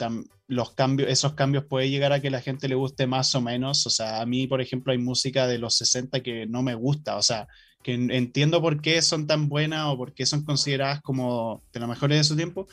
[0.46, 3.86] los cambios, esos cambios puede llegar a que la gente le guste más o menos.
[3.86, 7.16] O sea, a mí, por ejemplo, hay música de los 60 que no me gusta.
[7.16, 7.46] O sea,
[7.84, 11.88] que entiendo por qué son tan buenas o por qué son consideradas como de las
[11.88, 12.66] mejores de su tiempo,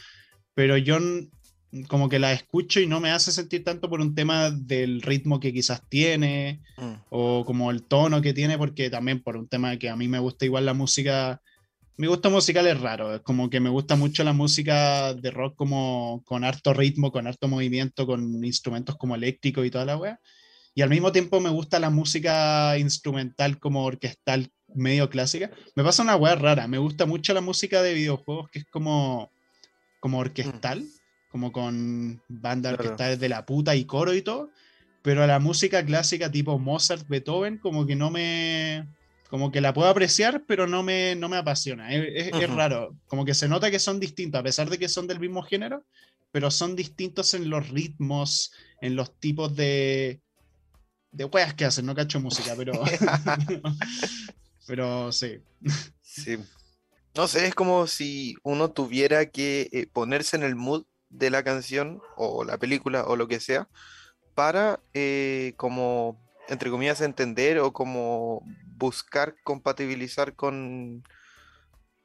[0.54, 0.98] pero yo
[1.88, 5.40] como que la escucho y no me hace sentir tanto por un tema del ritmo
[5.40, 6.94] que quizás tiene mm.
[7.10, 10.20] o como el tono que tiene, porque también por un tema que a mí me
[10.20, 11.42] gusta igual la música,
[11.96, 15.56] mi gusto musical es raro, es como que me gusta mucho la música de rock
[15.56, 20.20] como con harto ritmo, con harto movimiento, con instrumentos como eléctricos y toda la wea.
[20.74, 25.52] Y al mismo tiempo me gusta la música instrumental como orquestal medio clásica.
[25.76, 29.32] Me pasa una wea rara, me gusta mucho la música de videojuegos que es como,
[30.00, 30.82] como orquestal.
[30.82, 31.01] Mm
[31.32, 34.50] como con bandas que está desde la puta y coro y todo,
[35.02, 38.86] pero a la música clásica tipo Mozart, Beethoven, como que no me,
[39.30, 41.94] como que la puedo apreciar, pero no me, no me apasiona.
[41.94, 45.22] Es, raro, como que se nota que son distintos, a pesar de que son del
[45.22, 45.86] mismo género,
[46.32, 48.52] pero son distintos en los ritmos,
[48.82, 50.20] en los tipos de,
[51.12, 52.74] de weas que hacen, no cacho música, pero,
[54.68, 55.40] pero sí.
[56.02, 56.38] Sí.
[57.16, 61.44] No sé, es como si uno tuviera que eh, ponerse en el mood de la
[61.44, 63.68] canción o la película o lo que sea
[64.34, 68.44] para eh, como entre comillas entender o como
[68.78, 71.04] buscar compatibilizar con,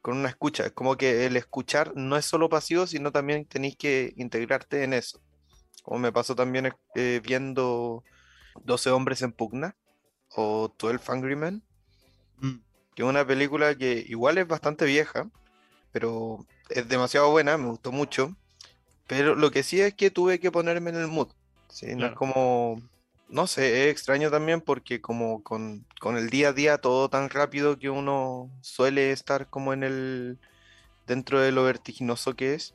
[0.03, 0.67] con una escucha.
[0.67, 4.93] Es como que el escuchar no es solo pasivo, sino también tenéis que integrarte en
[4.93, 5.21] eso.
[5.83, 8.05] como me pasó también eh, viendo
[8.65, 9.77] 12 hombres en pugna
[10.29, 11.63] o 12 Angry Men,
[12.39, 12.57] mm.
[12.95, 15.29] que es una película que igual es bastante vieja,
[15.93, 18.37] pero es demasiado buena, me gustó mucho.
[19.07, 21.29] Pero lo que sí es que tuve que ponerme en el mood.
[21.69, 21.95] ¿sí?
[21.95, 22.83] No es como,
[23.29, 27.31] no sé, es extraño también porque como con, con, el día a día todo tan
[27.31, 30.39] rápido que uno suele estar como en el,
[31.07, 32.75] dentro de lo vertiginoso que es,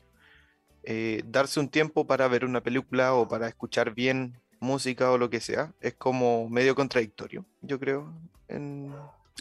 [0.84, 5.30] eh, darse un tiempo para ver una película o para escuchar bien música o lo
[5.30, 8.12] que sea, es como medio contradictorio, yo creo,
[8.48, 8.94] en,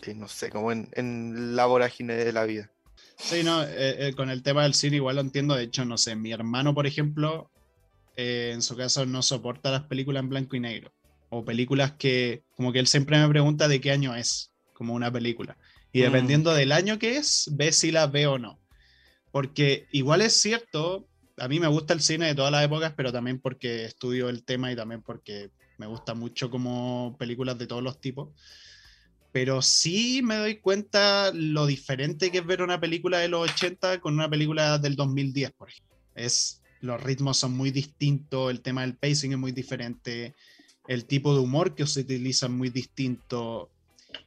[0.04, 2.72] eh, no sé, como en, en la vorágine de la vida.
[3.24, 5.56] Sí, no, eh, eh, con el tema del cine igual lo entiendo.
[5.56, 7.50] De hecho, no sé, mi hermano, por ejemplo,
[8.16, 10.92] eh, en su caso no soporta las películas en blanco y negro.
[11.30, 15.12] O películas que, como que él siempre me pregunta de qué año es, como una
[15.12, 15.58] película.
[15.94, 16.04] Y mm.
[16.04, 18.60] dependiendo del año que es, ve si la ve o no.
[19.32, 21.08] Porque igual es cierto,
[21.38, 24.44] a mí me gusta el cine de todas las épocas, pero también porque estudio el
[24.44, 28.30] tema y también porque me gusta mucho como películas de todos los tipos
[29.32, 34.02] pero sí me doy cuenta lo diferente que es ver una película de los 80
[34.02, 35.96] con una película del 2010, por ejemplo.
[36.16, 40.36] Es, los ritmos son muy distintos, el tema del pacing es muy diferente,
[40.88, 43.72] el tipo de humor que se utiliza es muy distinto,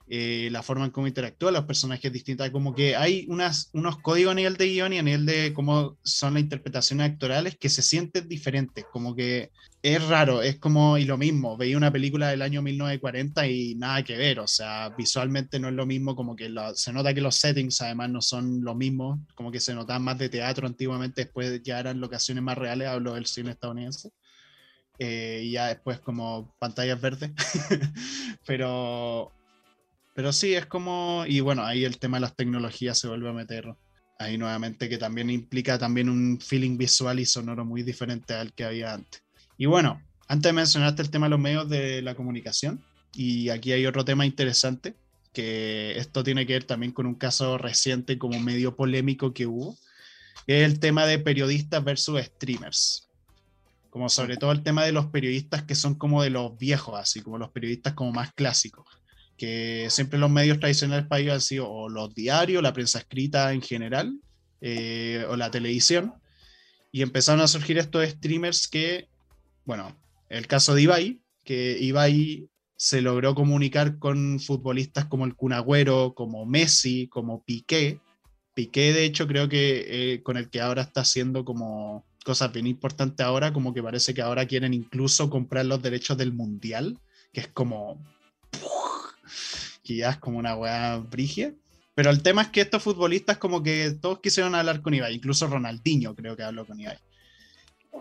[0.09, 4.33] eh, la forma en cómo interactúan los personajes distintas, como que hay unas, unos códigos
[4.33, 7.83] a nivel de guion y a nivel de cómo son las interpretaciones actorales que se
[7.83, 9.51] sienten diferentes, como que
[9.83, 14.03] es raro, es como, y lo mismo, veía una película del año 1940 y nada
[14.03, 17.37] que ver, o sea, visualmente no es lo mismo, como que se nota que los
[17.37, 21.63] settings además no son lo mismo, como que se notan más de teatro antiguamente, después
[21.63, 24.11] ya eran locaciones más reales, hablo del cine estadounidense.
[24.99, 27.33] Eh, y ya después como pantallas verdes,
[28.47, 29.33] pero
[30.15, 33.33] pero sí, es como, y bueno, ahí el tema de las tecnologías se vuelve a
[33.33, 33.75] meter
[34.21, 38.65] ahí nuevamente, que también implica también un feeling visual y sonoro muy diferente al que
[38.65, 39.25] había antes.
[39.59, 43.87] Y bueno, antes mencionaste el tema de los medios de la comunicación, y aquí hay
[43.87, 44.95] otro tema interesante,
[45.33, 49.77] que esto tiene que ver también con un caso reciente como medio polémico que hubo,
[50.47, 53.09] que es el tema de periodistas versus streamers.
[53.91, 57.21] Como sobre todo el tema de los periodistas que son como de los viejos, así
[57.21, 58.87] como los periodistas como más clásicos
[59.37, 63.53] que siempre los medios tradicionales para ellos han sido o los diarios, la prensa escrita
[63.53, 64.19] en general,
[64.61, 66.15] eh, o la televisión,
[66.93, 69.09] y empezaron a surgir estos streamers que,
[69.65, 69.97] bueno,
[70.29, 76.47] el caso de Ibai, que Ibai se logró comunicar con futbolistas como el Cunagüero, como
[76.47, 78.01] Messi, como Piqué.
[78.55, 82.67] Piqué, de hecho, creo que eh, con el que ahora está haciendo como cosas bien
[82.67, 86.99] importantes ahora, como que parece que ahora quieren incluso comprar los derechos del Mundial,
[87.33, 88.03] que es como
[89.85, 91.55] que ya es como una weá brigia.
[91.95, 95.47] Pero el tema es que estos futbolistas como que todos quisieron hablar con Ibai, incluso
[95.47, 96.99] Ronaldinho creo que habló con Ibai.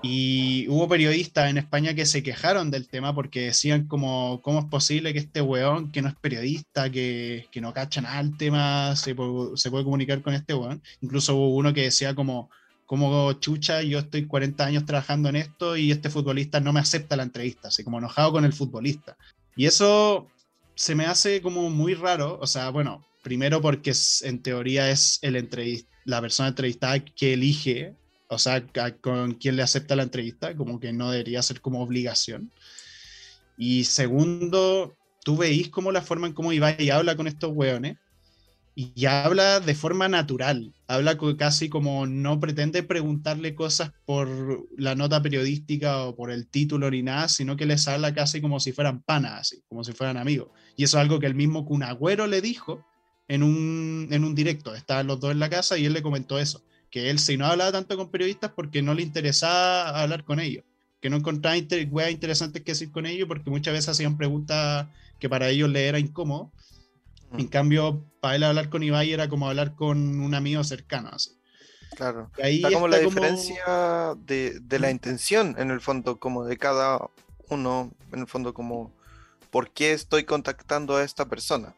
[0.02, 4.66] Y hubo periodistas en España que se quejaron del tema porque decían como, ¿cómo es
[4.66, 8.96] posible que este weón, que no es periodista, que, que no cacha nada el tema,
[8.96, 9.16] se,
[9.56, 10.82] se, puede comunicar con este weón?
[11.02, 12.50] Incluso hubo uno que decía como,
[12.86, 17.16] como chucha, yo estoy 40 años trabajando en esto y este futbolista no me acepta
[17.16, 19.16] la entrevista, así como enojado con el futbolista.
[19.56, 20.28] Y eso
[20.76, 25.86] se me hace como muy raro, o sea, bueno, primero porque en teoría es el
[26.06, 27.96] la persona entrevistada que elige,
[28.28, 28.66] o sea,
[29.00, 32.52] con quien le acepta la entrevista, como que no debería ser como obligación.
[33.58, 37.98] Y segundo, tú veis como la forma en cómo Ibai habla con estos weones,
[38.76, 45.22] y habla de forma natural, habla casi como no pretende preguntarle cosas por la nota
[45.22, 49.02] periodística o por el título ni nada, sino que les habla casi como si fueran
[49.04, 50.50] panas, así, como si fueran amigos.
[50.76, 52.84] Y eso es algo que el mismo Cunagüero le dijo
[53.28, 56.40] en un, en un directo, estaban los dos en la casa y él le comentó
[56.40, 60.40] eso, que él si no hablaba tanto con periodistas porque no le interesaba hablar con
[60.40, 60.64] ellos,
[61.00, 64.88] que no encontraba inter interesantes que decir con ellos porque muchas veces hacían preguntas
[65.20, 66.52] que para ellos le era incómodo
[67.38, 71.10] en cambio, para él hablar con Ibai era como hablar con un amigo cercano.
[71.12, 71.32] Así.
[71.96, 72.32] Claro.
[72.42, 77.00] ahí está como la diferencia de, de, la intención, en el fondo, como de cada
[77.50, 78.92] uno, en el fondo, como
[79.52, 81.76] por qué estoy contactando a esta persona,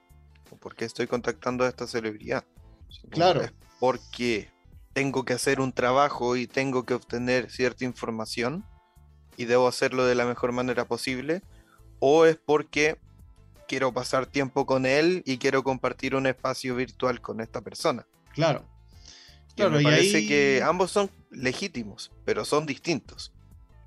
[0.52, 2.46] o por qué estoy contactando a esta celebridad.
[3.10, 3.42] Claro.
[3.42, 4.50] Es porque
[4.94, 8.66] tengo que hacer un trabajo y tengo que obtener cierta información
[9.36, 11.42] y debo hacerlo de la mejor manera posible,
[12.00, 12.98] o es porque
[13.68, 18.06] quiero pasar tiempo con él y quiero compartir un espacio virtual con esta persona.
[18.34, 18.68] Claro.
[19.56, 23.32] claro me parece que ambos son legítimos, pero son distintos.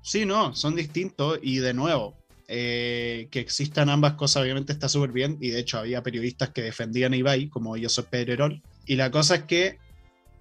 [0.01, 2.17] Sí, no, son distintos y de nuevo,
[2.47, 6.63] eh, que existan ambas cosas obviamente está súper bien y de hecho había periodistas que
[6.63, 8.61] defendían a Ibai, como yo soy Pedro Herol.
[8.85, 9.77] Y la cosa es que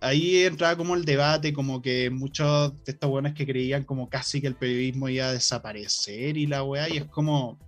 [0.00, 4.40] ahí entraba como el debate, como que muchos de estos buenos que creían como casi
[4.40, 7.58] que el periodismo iba a desaparecer y la weá, y es como,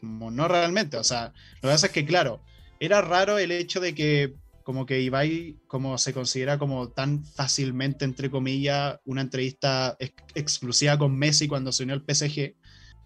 [0.00, 1.32] como no realmente, o sea,
[1.62, 2.42] lo que pasa es que claro,
[2.80, 8.04] era raro el hecho de que como que Ibai, como se considera como tan fácilmente,
[8.04, 9.96] entre comillas, una entrevista
[10.34, 12.54] exclusiva con Messi cuando se unió al PSG,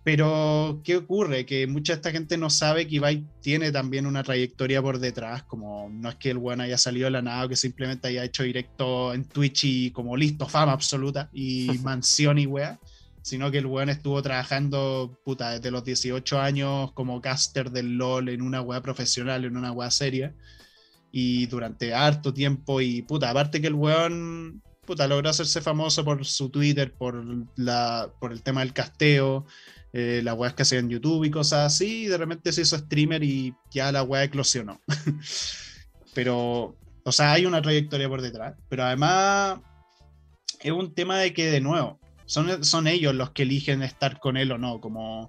[0.05, 1.47] pero, ¿qué ocurre?
[1.47, 5.45] Que mucha de esta gente no sabe que Ibai tiene también una trayectoria por detrás,
[5.45, 8.25] como no es que el bueno haya salido de la nada, o que simplemente haya
[8.25, 12.81] hecho directo en Twitch y como listo, fama absoluta y mansión y wea,
[13.23, 18.29] sino que el weón estuvo trabajando, puta, desde los 18 años como caster del LOL
[18.29, 20.35] en una wea profesional, en una wea seria,
[21.13, 26.25] y durante harto tiempo, y puta, aparte que el weón, puta, logró hacerse famoso por
[26.25, 27.25] su Twitter, por,
[27.57, 29.47] la, por el tema del casteo,
[29.93, 33.23] eh, las weas que hacía YouTube y cosas así, y de repente se hizo streamer
[33.23, 34.81] y ya la wea eclosionó.
[36.15, 39.61] pero, o sea, hay una trayectoria por detrás, pero además
[40.61, 42.01] es un tema de que, de nuevo,
[42.33, 45.29] son, son ellos los que eligen estar con él o no, como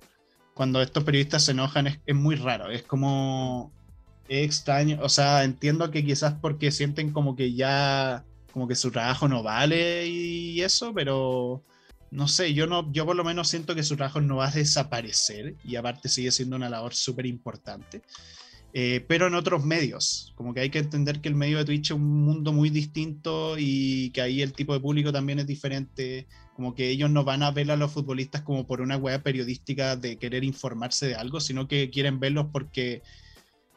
[0.53, 3.73] cuando estos periodistas se enojan es, es muy raro, es como
[4.29, 8.23] es extraño, o sea, entiendo que quizás porque sienten como que ya,
[8.53, 11.61] como que su trabajo no vale y eso, pero
[12.09, 14.51] no sé, yo no, yo por lo menos siento que su trabajo no va a
[14.51, 18.01] desaparecer y aparte sigue siendo una labor súper importante.
[18.75, 21.91] Eh, pero en otros medios, como que hay que entender que el medio de Twitch
[21.91, 26.25] es un mundo muy distinto y que ahí el tipo de público también es diferente,
[26.55, 29.95] como que ellos no van a ver a los futbolistas como por una web periodística
[29.95, 33.03] de querer informarse de algo, sino que quieren verlos porque,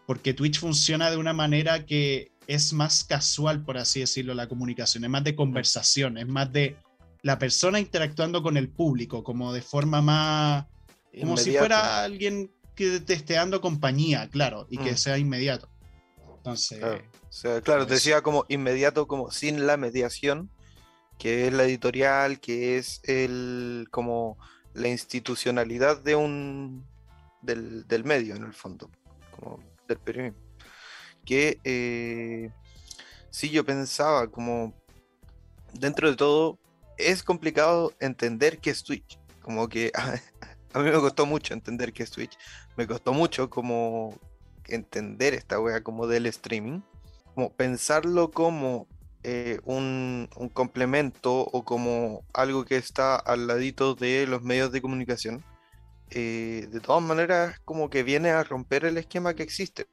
[0.06, 5.04] porque Twitch funciona de una manera que es más casual, por así decirlo, la comunicación,
[5.04, 6.76] es más de conversación, es más de
[7.20, 10.64] la persona interactuando con el público, como de forma más...
[11.20, 14.96] Como si fuera alguien que te esté dando compañía, claro, y que mm.
[14.96, 15.68] sea inmediato.
[16.36, 16.78] Entonces...
[16.78, 20.50] Claro, o sea, claro decía como inmediato, como sin la mediación,
[21.18, 24.38] que es la editorial, que es el como
[24.74, 26.86] la institucionalidad de un
[27.42, 28.90] del, del medio en el fondo,
[29.30, 29.58] como
[29.88, 30.38] del periodismo.
[31.24, 32.50] Que eh,
[33.30, 34.74] sí yo pensaba como
[35.72, 36.58] dentro de todo
[36.98, 39.18] es complicado entender qué es Twitch.
[39.42, 39.92] Como que
[40.76, 42.38] a, mí me costó mucho entender qué es Twitch.
[42.76, 44.18] Me costó mucho como
[44.66, 46.80] entender esta wea como del streaming.
[47.34, 48.86] Como pensarlo como
[49.22, 55.44] eh, un, complemento o como algo que está al ladito de los medios de comunicación.
[56.10, 59.88] Eh, de todas maneras, como que viene a romper el esquema que existe.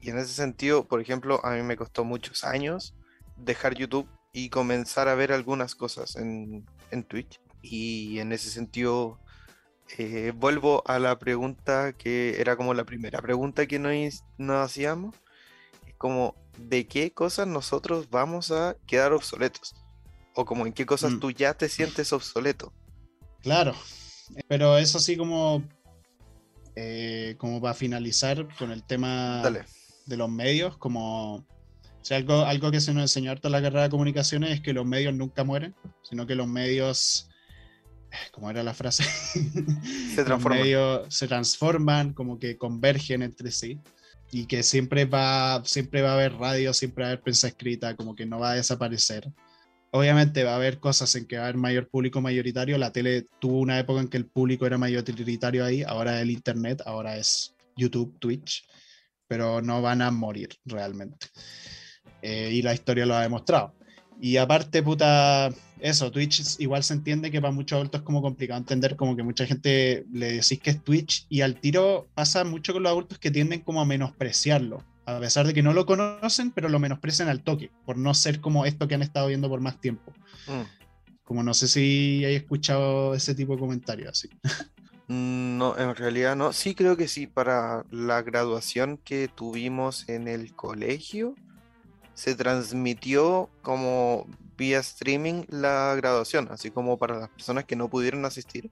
[0.00, 2.94] Y en ese sentido, por ejemplo, a mí me costó muchos años
[3.36, 6.64] dejar YouTube y comenzar a ver algunas cosas en,
[7.06, 7.40] Twitch.
[7.62, 9.20] Y en ese sentido,
[9.98, 15.14] eh, vuelvo a la pregunta que era como la primera pregunta que nos, nos hacíamos.
[15.98, 19.74] Como, ¿de qué cosas nosotros vamos a quedar obsoletos?
[20.34, 21.20] O como, ¿en qué cosas mm.
[21.20, 22.72] tú ya te sientes obsoleto?
[23.42, 23.74] Claro,
[24.48, 25.62] pero eso sí como,
[26.76, 29.42] eh, como para finalizar con el tema
[30.06, 31.44] de los medios, como
[32.00, 34.60] o sea, algo, algo que se nos enseñó harto en la carrera de comunicaciones es
[34.60, 37.29] que los medios nunca mueren, sino que los medios,
[38.32, 39.04] ¿cómo era la frase?
[40.14, 41.10] Se transforman.
[41.10, 43.78] se transforman, como que convergen entre sí.
[44.32, 47.96] Y que siempre va, siempre va a haber radio, siempre va a haber prensa escrita,
[47.96, 49.28] como que no va a desaparecer.
[49.92, 52.78] Obviamente va a haber cosas en que va a haber mayor público mayoritario.
[52.78, 56.30] La tele tuvo una época en que el público era mayoritario ahí, ahora es el
[56.30, 58.64] Internet, ahora es YouTube, Twitch,
[59.26, 61.26] pero no van a morir realmente.
[62.22, 63.74] Eh, y la historia lo ha demostrado.
[64.20, 65.50] Y aparte, puta,
[65.82, 69.22] eso, Twitch igual se entiende que para muchos adultos es como complicado entender, como que
[69.22, 73.18] mucha gente le decís que es Twitch y al tiro pasa mucho con los adultos
[73.18, 77.28] que tienden como a menospreciarlo, a pesar de que no lo conocen, pero lo menosprecian
[77.28, 80.12] al toque, por no ser como esto que han estado viendo por más tiempo.
[80.46, 80.62] Mm.
[81.24, 84.28] Como no sé si hay escuchado ese tipo de comentarios así.
[85.12, 86.52] Mm, no, en realidad no.
[86.52, 91.34] Sí creo que sí, para la graduación que tuvimos en el colegio,
[92.14, 94.26] se transmitió como
[94.60, 98.70] vía streaming la graduación, así como para las personas que no pudieron asistir.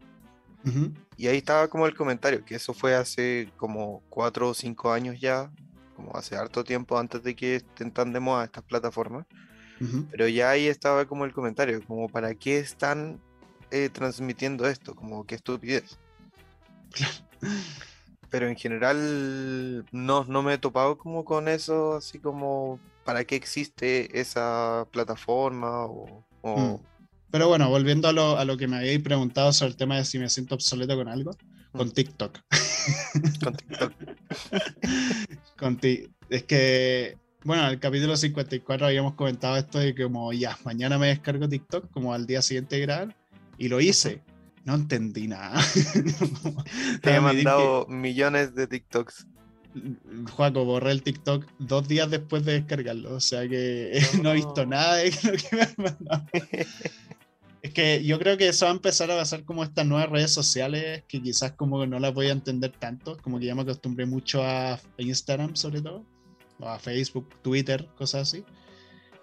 [1.17, 5.19] Y ahí estaba como el comentario, que eso fue hace como cuatro o cinco años
[5.19, 5.51] ya,
[5.97, 9.25] como hace harto tiempo antes de que estén tan de moda estas plataformas.
[10.11, 13.19] Pero ya ahí estaba como el comentario, como para qué están
[13.71, 15.99] eh, transmitiendo esto, como qué estupidez.
[18.31, 22.79] Pero en general no, no me he topado como con eso, así como
[23.09, 26.27] para qué existe esa plataforma o...
[26.43, 26.75] Mm.
[27.31, 30.05] Pero bueno, volviendo a lo, a lo, que me habéis preguntado sobre el tema de
[30.05, 31.31] si me siento obsoleto con algo,
[31.73, 31.93] con mm.
[31.93, 32.39] TikTok.
[33.43, 33.95] con TikTok.
[36.29, 40.99] es que, bueno, en el capítulo 54 habíamos comentado esto de que como ya, mañana
[40.99, 43.17] me descargo TikTok, como al día siguiente de grabar,
[43.57, 44.21] y lo hice.
[44.67, 45.59] No entendí nada.
[47.01, 49.27] Te he mandado millones de TikToks.
[50.33, 54.67] Juaco, borré el TikTok dos días después de descargarlo, o sea que no, he visto
[54.67, 56.25] nada de lo que me han mandado.
[57.63, 60.33] es que yo creo que eso va a empezar a pasar como estas nuevas redes
[60.33, 63.63] sociales que quizás como que no las voy a entender tanto, como que ya me
[63.63, 66.05] acostumbré mucho a Instagram sobre todo
[66.61, 68.45] a Facebook, Twitter, cosas así.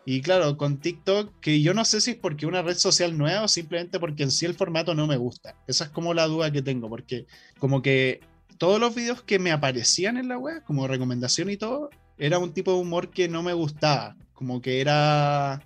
[0.06, 3.44] Y claro, con TikTok, que yo no sé si es porque una red social nueva
[3.44, 5.56] o simplemente porque en sí el formato no me gusta.
[5.68, 7.26] Esa es como la duda que tengo, porque
[7.58, 8.20] como que
[8.58, 12.54] todos los videos que me aparecían en la web, como recomendación y todo, era un
[12.54, 14.16] tipo de humor que no me gustaba.
[14.34, 15.62] Como que era,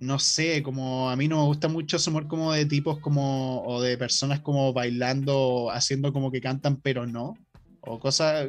[0.00, 3.62] no sé, como a mí no me gusta mucho ese humor como de tipos como,
[3.64, 7.34] o de personas como bailando, haciendo como que cantan pero no.
[7.80, 8.48] O cosas,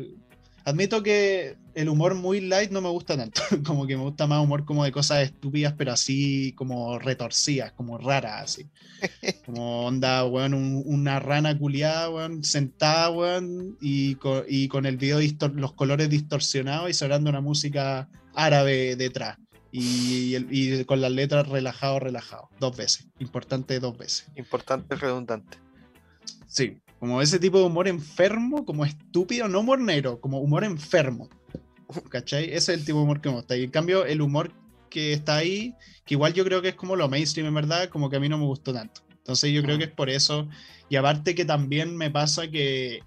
[0.70, 4.44] Admito que el humor muy light no me gusta tanto, como que me gusta más
[4.44, 8.70] humor como de cosas estúpidas, pero así como retorcidas, como raras, así.
[9.46, 15.20] Como onda, weón, una rana culiada, weón, sentada, weón, y con, el video,
[15.56, 19.38] los colores distorsionados y sonando una música árabe detrás.
[19.72, 23.08] Y, y, con las letras relajado, relajado, dos veces.
[23.20, 24.28] Importante dos veces.
[24.36, 25.58] Importante, redundante.
[26.46, 31.30] Sí, como ese tipo de humor enfermo, como estúpido, no humor negro, como humor enfermo.
[32.10, 32.46] ¿Cachai?
[32.46, 33.56] Ese es el tipo de humor que me gusta.
[33.56, 34.52] Y en cambio, el humor
[34.90, 35.74] que está ahí,
[36.06, 38.28] que igual yo creo que es como lo mainstream en verdad, como que a mí
[38.28, 39.02] no me gustó tanto.
[39.10, 40.48] Entonces yo creo que es por eso.
[40.90, 43.02] Y aparte que también me pasa que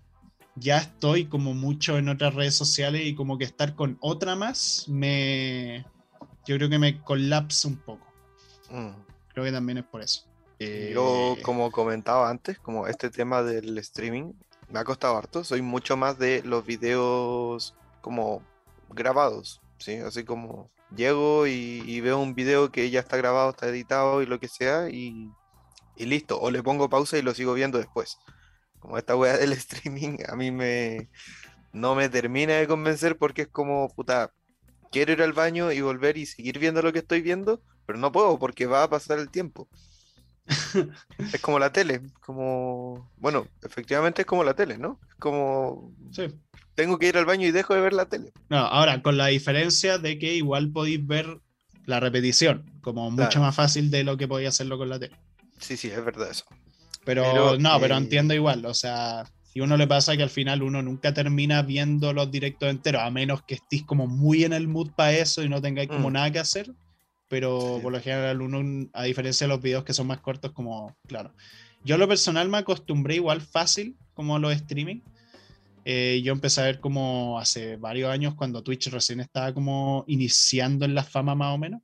[0.54, 4.86] ya estoy como mucho en otras redes sociales y como que estar con otra más
[4.88, 5.84] me...
[6.46, 8.06] Yo creo que me colapsa un poco.
[8.70, 8.90] Mm.
[9.32, 10.24] Creo que también es por eso.
[10.92, 14.32] Yo, eh, como comentaba antes, como este tema del streaming
[14.70, 15.44] me ha costado harto.
[15.44, 18.42] Soy mucho más de los videos como
[18.90, 19.96] grabados, ¿sí?
[19.96, 24.40] Así como llego y, veo un video que ya está grabado, está editado y lo
[24.40, 25.30] que sea, y,
[25.96, 26.40] listo.
[26.40, 28.18] O le pongo pausa y lo sigo viendo después.
[28.80, 31.08] Como esta weá del streaming a mí me
[31.72, 34.32] no me termina de convencer porque es como, puta,
[34.90, 38.12] quiero ir al baño y volver y seguir viendo lo que estoy viendo, pero no
[38.12, 39.68] puedo porque va a pasar el tiempo
[40.46, 44.98] es como la tele, como, bueno, efectivamente es como la tele, ¿no?
[45.08, 45.92] Es como,
[46.74, 48.32] tengo que ir al baño y dejo de ver la tele.
[48.48, 51.40] No, ahora, con la diferencia de que igual podéis ver
[51.86, 55.16] la repetición, como mucho más fácil de lo que podía hacerlo con la tele.
[55.58, 56.44] Sí, sí, es verdad eso.
[57.04, 59.24] Pero, no, pero entiendo igual, o sea,
[59.54, 63.10] y uno le pasa que al final uno nunca termina viendo los directos enteros, a
[63.10, 66.12] menos que estéis como muy en el mood para eso y no tengáis como mm.
[66.12, 66.72] nada que hacer
[67.32, 70.94] pero por lo general uno, a diferencia de los videos que son más cortos, como,
[71.06, 71.32] claro.
[71.82, 75.00] Yo lo personal me acostumbré igual fácil como los streaming.
[75.86, 80.84] Eh, yo empecé a ver como hace varios años cuando Twitch recién estaba como iniciando
[80.84, 81.80] en la fama más o menos.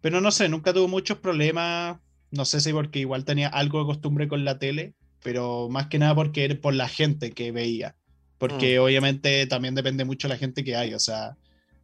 [0.00, 1.98] Pero no sé, nunca tuve muchos problemas.
[2.32, 6.00] No sé si porque igual tenía algo de costumbre con la tele, pero más que
[6.00, 7.94] nada porque era por la gente que veía.
[8.36, 8.82] Porque mm.
[8.82, 10.92] obviamente también depende mucho de la gente que hay.
[10.92, 11.36] O sea,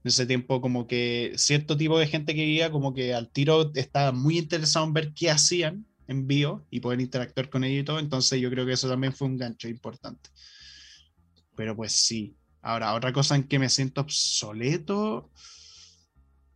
[0.05, 3.73] en ese tiempo como que cierto tipo de gente que iba como que al tiro
[3.75, 7.85] estaba muy interesado en ver qué hacían en vivo y poder interactuar con ellos y
[7.85, 10.29] todo, entonces yo creo que eso también fue un gancho importante.
[11.57, 12.37] Pero pues sí.
[12.61, 15.31] Ahora, otra cosa en que me siento obsoleto,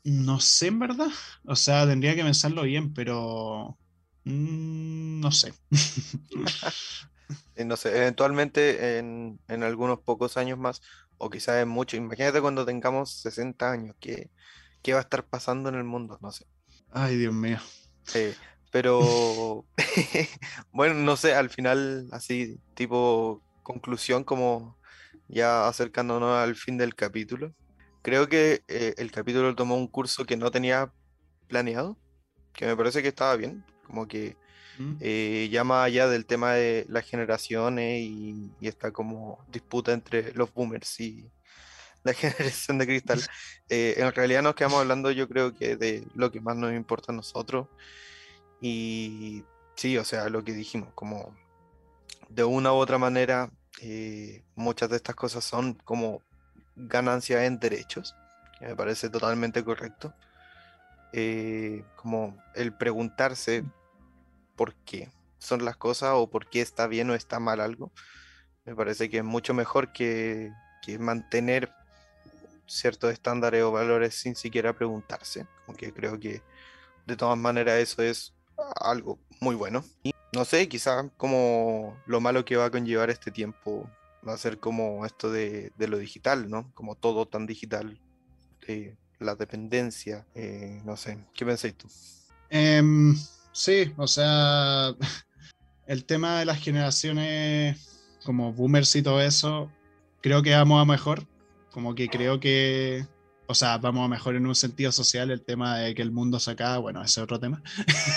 [0.05, 1.09] no sé en verdad,
[1.45, 3.79] o sea, tendría que pensarlo bien, pero
[4.25, 5.55] mm, no sé.
[7.65, 10.83] no sé, eventualmente en, en algunos pocos años más
[11.19, 11.97] o quizás es mucho.
[11.97, 14.31] Imagínate cuando tengamos 60 años, ¿qué,
[14.83, 16.19] ¿qué, va a estar pasando en el mundo?
[16.23, 16.47] No sé.
[16.91, 17.59] Ay, Dios mío.
[18.05, 18.35] Sí,
[18.71, 19.67] pero
[20.73, 24.79] bueno, no sé, al final, así, tipo conclusión, como
[25.29, 27.55] ya acercándonos al fin del capítulo.
[28.03, 30.93] Creo que eh, el capítulo tomó un curso que no tenía
[31.49, 31.99] planeado,
[32.53, 34.37] que me parece que estaba bien, como que
[35.01, 40.53] eh, ya más allá del tema de las generaciones y, esta como disputa entre los
[40.55, 41.29] boomers y
[42.05, 43.21] la generación de cristal,
[43.69, 47.13] eh, en realidad nos quedamos hablando yo creo que de lo que más nos importa
[47.13, 47.67] a nosotros.
[48.61, 51.37] Y sí, o sea, lo que dijimos, como
[52.29, 56.23] de una u otra manera, eh, muchas de estas cosas son como
[56.77, 58.15] ganancia en derechos,
[58.59, 60.15] que me parece totalmente correcto.
[61.97, 63.65] como el preguntarse
[64.59, 67.93] por qué son las cosas o por qué está bien o está mal algo.
[68.67, 70.53] Me parece que es mucho mejor que,
[70.99, 71.71] mantener
[72.67, 76.41] ciertos estándares o valores sin siquiera preguntarse, aunque creo que
[77.07, 78.33] de todas maneras eso es
[78.81, 79.85] algo muy bueno.
[80.03, 83.87] Y no sé, quizás como lo malo que va a conllevar este tiempo
[84.27, 86.73] va a ser como esto de, lo digital, ¿no?
[86.75, 88.01] Como todo tan digital,
[88.67, 91.87] eh, la dependencia, eh, no sé, ¿qué pensáis tú?
[92.49, 93.15] Em,
[93.59, 94.95] sí, o sea,
[95.87, 99.71] el tema de las generaciones como boomers y todo eso,
[100.23, 101.27] creo que vamos a mejor,
[101.73, 103.05] como que creo que
[103.51, 106.39] o sea, vamos a mejor en un sentido social el tema de que el mundo
[106.39, 107.63] se acaba, bueno, ese es otro tema,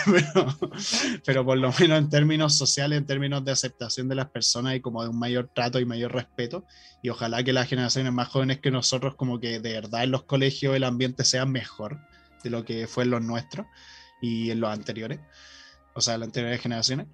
[1.25, 4.81] pero, por lo menos en términos sociales, en términos de aceptación de las personas y
[4.81, 6.65] como de un mayor trato y mayor respeto,
[7.01, 10.23] y ojalá que las generaciones más jóvenes que nosotros, como que de verdad en los
[10.23, 12.01] colegios el ambiente sea mejor
[12.43, 13.65] de lo que fue en los nuestros
[14.21, 15.19] y en los anteriores,
[15.93, 17.07] o sea, en las anteriores generaciones.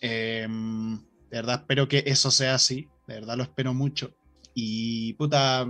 [0.00, 4.14] Em, de verdad espero que eso sea así, de verdad lo espero mucho.
[4.54, 5.66] Y puta,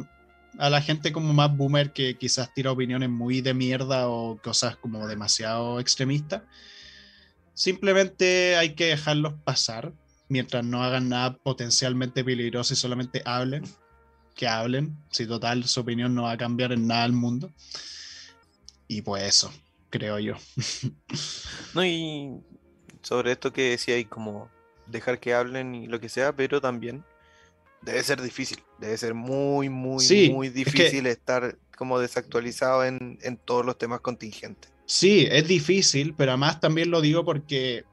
[0.59, 4.77] a la gente como más boomer que quizás tira opiniones muy de mierda o cosas
[4.77, 6.43] como demasiado extremistas.
[7.55, 9.93] Simplemente hay que dejarlos pasar
[10.29, 13.65] mientras no hagan nada potencialmente peligroso y solamente hablen.
[14.35, 17.53] Que hablen, si total su opinión no va a cambiar en nada el mundo.
[18.87, 19.53] Y pues eso,
[19.91, 20.35] creo yo.
[21.75, 22.41] No, y
[23.03, 24.49] sobre esto que decía, hay como
[24.87, 27.05] dejar que hablen y lo que sea, pero también
[27.83, 33.79] debe ser difícil, debe ser muy, muy, muy difícil estar como desactualizado en, todos los
[33.79, 34.71] temas contingentes.
[34.87, 37.85] Sí, es difícil, pero además también lo digo porque,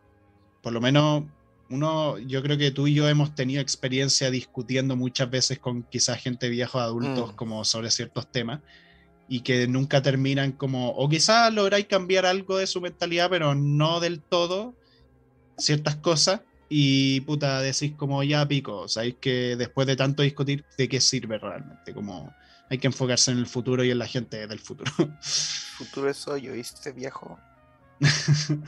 [0.61, 1.25] por lo menos,
[1.69, 6.21] uno, yo creo que tú y yo hemos tenido experiencia discutiendo muchas veces con quizás
[6.21, 7.35] gente viejos adultos mm.
[7.35, 8.61] como sobre ciertos temas
[9.27, 13.99] y que nunca terminan como, o quizás lográis cambiar algo de su mentalidad, pero no
[13.99, 14.75] del todo
[15.57, 20.89] ciertas cosas y puta, decís como ya pico, sabéis que después de tanto discutir, ¿de
[20.89, 21.93] qué sirve realmente?
[21.93, 22.33] Como
[22.69, 24.91] hay que enfocarse en el futuro y en la gente del futuro.
[25.21, 27.39] futuro es hoy, ¿oíste, viejo?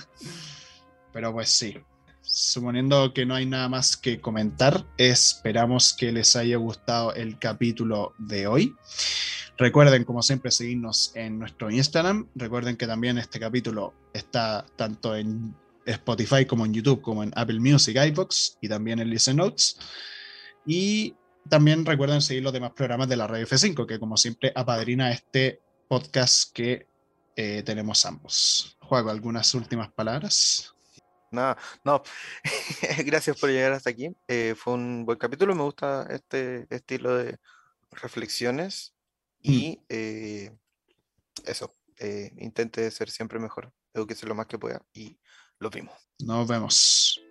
[1.13, 1.75] Pero pues sí,
[2.21, 8.13] suponiendo que no hay nada más que comentar, esperamos que les haya gustado el capítulo
[8.19, 8.75] de hoy.
[9.57, 12.27] Recuerden, como siempre, seguirnos en nuestro Instagram.
[12.35, 15.55] Recuerden que también este capítulo está tanto en
[15.85, 19.79] Spotify como en YouTube, como en Apple Music, iBox y también en Listen Notes.
[20.65, 21.15] Y
[21.49, 25.61] también recuerden seguir los demás programas de la Radio F5, que como siempre apadrina este
[25.87, 26.87] podcast que
[27.35, 28.77] eh, tenemos ambos.
[28.81, 30.75] Juego, ¿algunas últimas palabras?
[31.31, 32.03] Nada, no.
[33.05, 34.15] Gracias por llegar hasta aquí.
[34.27, 35.55] Eh, fue un buen capítulo.
[35.55, 37.37] Me gusta este estilo de
[37.91, 38.93] reflexiones.
[39.41, 39.85] Y mm.
[39.89, 40.57] eh,
[41.45, 41.77] eso,
[42.37, 43.73] intente ser siempre mejor.
[43.91, 44.85] Tengo que ser lo más que pueda.
[44.93, 45.19] Y
[45.59, 45.95] lo vimos.
[46.19, 47.21] Nos vemos.